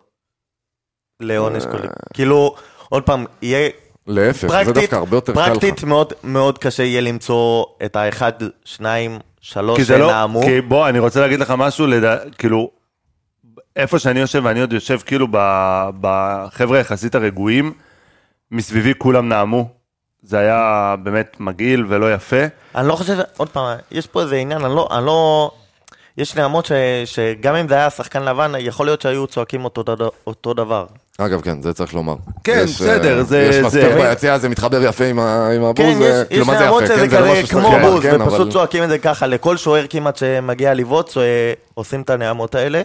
[1.21, 1.71] לעונש אה.
[1.71, 1.95] קולקטיבי.
[2.15, 2.55] כאילו,
[2.89, 3.71] עוד פעם, יהיה...
[4.07, 5.49] להפך, זה פרקטית, דווקא הרבה יותר קל לך.
[5.49, 8.33] פרקטית מאוד מאוד קשה יהיה למצוא את האחד,
[8.65, 10.43] שניים, שלוש כי זה לא, שנעמו.
[10.43, 12.71] כי בוא, אני רוצה להגיד לך משהו, לדע, כאילו,
[13.77, 15.27] איפה שאני יושב, ואני עוד יושב כאילו
[16.01, 17.73] בחבר'ה יחסית הרגועים,
[18.51, 19.69] מסביבי כולם נעמו.
[20.23, 22.37] זה היה באמת מגעיל ולא יפה.
[22.75, 25.51] אני לא חושב, עוד פעם, יש פה איזה עניין, אני לא, אני לא,
[26.19, 26.73] יש נעמות ש,
[27.05, 29.85] שגם אם זה היה שחקן לבן, יכול להיות שהיו צועקים אותו,
[30.27, 30.87] אותו דבר.
[31.19, 32.15] אגב, כן, זה צריך לומר.
[32.45, 35.77] כן, יש, בסדר, אה, זה- יש מספיק ביציע, זה מתחבר יפה עם ה- עם הבוז,
[35.87, 38.03] כן, זה- יש, כאילו, יש נעמות יפה, שזה כן, זה לא כזה כמו לומר, בוז,
[38.03, 41.23] כן, ופשוט אבל- צועקים את זה ככה, לכל שוער כמעט שמגיע לבעוט, אה,
[41.75, 42.83] עושים את הנעמות האלה,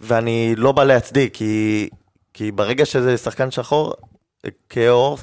[0.00, 1.88] ואני לא בא להצדיק, כי,
[2.34, 3.92] כי ברגע שזה שחקן שחור,
[4.44, 5.18] אה, כאור,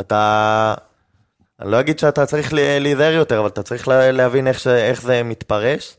[0.00, 0.74] אתה...
[1.62, 4.66] אני לא אגיד שאתה צריך להיזהר יותר, אבל אתה צריך לה- להבין איך, ש...
[4.66, 5.96] איך זה מתפרש,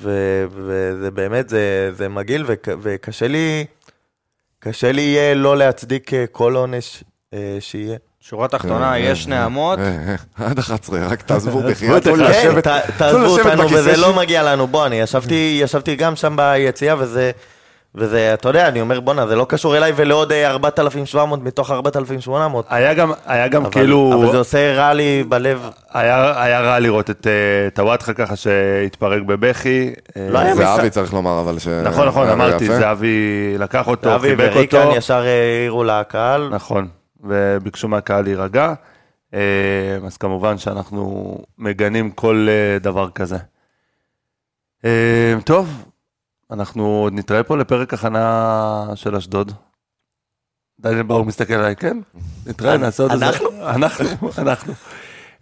[0.00, 0.10] ו...
[0.50, 2.68] וזה באמת, זה, זה מגעיל, וק...
[2.82, 3.64] וקשה לי,
[4.58, 7.96] קשה לי יהיה לא להצדיק אה, כל עונש אה, שיהיה.
[8.20, 9.78] שורה תחתונה, אה, יש אה, נעמות,
[10.34, 12.02] עד 11, רק תעזבו בחייאת.
[12.96, 14.66] תעזבו אותנו, וזה לא מגיע לנו.
[14.66, 14.96] בוא, אני
[15.60, 17.30] ישבתי גם שם ביציאה, וזה,
[17.94, 22.66] וזה, אתה יודע, אני אומר, בואנה, זה לא קשור אליי ולעוד אה, 4,700 מתוך 4,800.
[22.68, 25.68] היה גם, היה גם אבל- כאילו, אבל זה עושה רע לי בלב.
[25.92, 29.92] היה, היה רע לראות את אה, טוואטחה ככה שהתפרק בבכי.
[30.16, 30.78] אה, לא היה זה משחק.
[30.80, 31.68] אבי צריך לומר, אבל ש...
[31.68, 32.78] נכון, נכון, אמרתי, יפה.
[32.78, 33.16] זהבי
[33.58, 34.96] לקח אותו, אבי חיבק וריקן אותו.
[34.96, 36.48] ישר אה, העירו לקהל.
[36.52, 36.88] נכון,
[37.20, 38.72] וביקשו מהקהל להירגע.
[39.34, 39.40] אה,
[40.06, 43.36] אז כמובן שאנחנו מגנים כל אה, דבר כזה.
[44.84, 45.84] אה, טוב,
[46.52, 49.52] אנחנו עוד נתראה פה לפרק הכנה של אשדוד.
[50.80, 51.98] דניאל באור מסתכל עליי, כן?
[52.46, 53.28] נתראה, נעשה עוד איזה...
[53.28, 53.48] אנחנו?
[53.76, 54.72] אנחנו, אנחנו.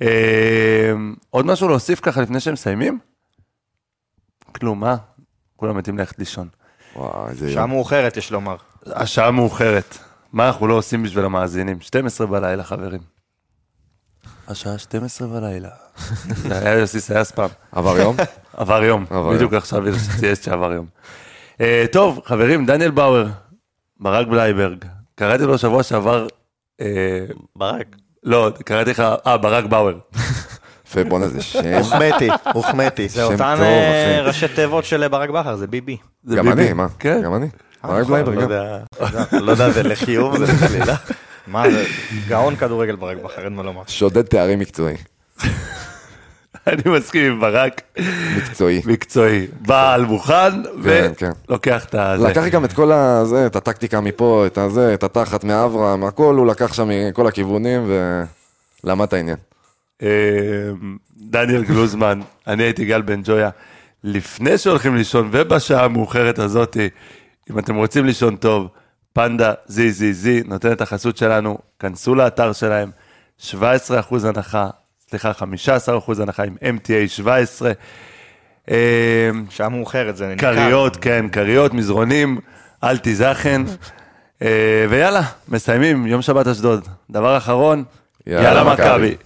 [0.03, 0.93] אה,
[1.31, 2.99] עוד משהו להוסיף ככה לפני שהם מסיימים?
[4.53, 4.97] כלום, מה?
[5.57, 6.49] כולם מתים ללכת לישון.
[6.97, 7.67] וואי, איזה שעה.
[7.67, 8.57] מאוחרת, יש לומר.
[8.87, 9.99] השעה מאוחרת.
[10.33, 11.81] מה אנחנו לא עושים בשביל המאזינים?
[11.81, 13.01] 12 בלילה, חברים.
[14.49, 15.69] השעה 12 בלילה.
[16.49, 17.49] זה היה יוסי סייס פעם.
[17.73, 18.17] עבר יום?
[18.57, 19.05] עבר יום.
[19.35, 19.53] בדיוק.
[19.53, 19.89] עכשיו
[20.23, 20.87] יש שעבר יום.
[21.61, 23.27] אה, טוב, חברים, דניאל באואר,
[24.01, 24.85] ברק בלייברג.
[25.15, 26.27] קראתי לו שבוע שעבר,
[26.81, 27.25] אה,
[27.57, 27.97] ברק.
[28.25, 29.99] לא, קראתי לך, אה, ברק באואר.
[30.87, 31.75] יפה, בואנה, זה שם.
[31.79, 33.09] הוחמאתי, הוחמאתי.
[33.09, 34.21] זה אותן אה.
[34.23, 35.97] ראשי תיבות של ברק בכר, זה ביבי.
[36.25, 36.53] זה גם.
[36.53, 36.87] אני, מה?
[36.99, 37.23] כן.
[37.25, 37.47] גם אני.
[37.85, 38.43] ברק בלייבר לא גם.
[38.43, 38.79] יודע,
[39.33, 40.97] לא יודע, זה לחיוב, זה לשלילה.
[41.51, 41.85] מה זה,
[42.29, 43.83] גאון כדורגל ברק בכר, אין מה לומר.
[43.87, 44.97] שודד תארים מקצועי.
[46.67, 47.81] אני מסכים עם ברק,
[48.37, 48.83] מקצועי.
[48.87, 49.47] מקצועי.
[49.61, 51.31] בעל מוכן, כן, כן.
[51.49, 52.17] ולוקח את ה...
[52.17, 56.47] לקח גם את כל הזה, את הטקטיקה מפה, את הזה, את התחת מאברהם, הכל הוא
[56.47, 57.91] לקח שם מכל הכיוונים
[58.85, 59.37] ולמד את העניין.
[60.03, 60.09] אה,
[61.17, 63.51] דניאל גלוזמן, אני הייתי גל בן ג'ויה.
[64.05, 66.77] לפני שהולכים לישון ובשעה המאוחרת הזאת,
[67.51, 68.69] אם אתם רוצים לישון טוב,
[69.13, 72.91] פנדה זי זי זי נותן את החסות שלנו, כנסו לאתר שלהם,
[73.41, 73.51] 17%
[74.25, 74.69] הנחה,
[75.11, 77.73] סליחה, 15% הנחה עם MTA 17.
[78.71, 80.55] אה, שעה מאוחרת זה ניכר.
[80.55, 82.39] כריות, כן, כריות, מזרונים,
[82.85, 83.63] אל תיזכן.
[84.43, 86.89] אה, ויאללה, מסיימים, יום שבת אשדוד.
[87.11, 87.85] דבר אחרון,
[88.27, 88.75] יאללה, יאללה.
[88.75, 89.17] מכבי.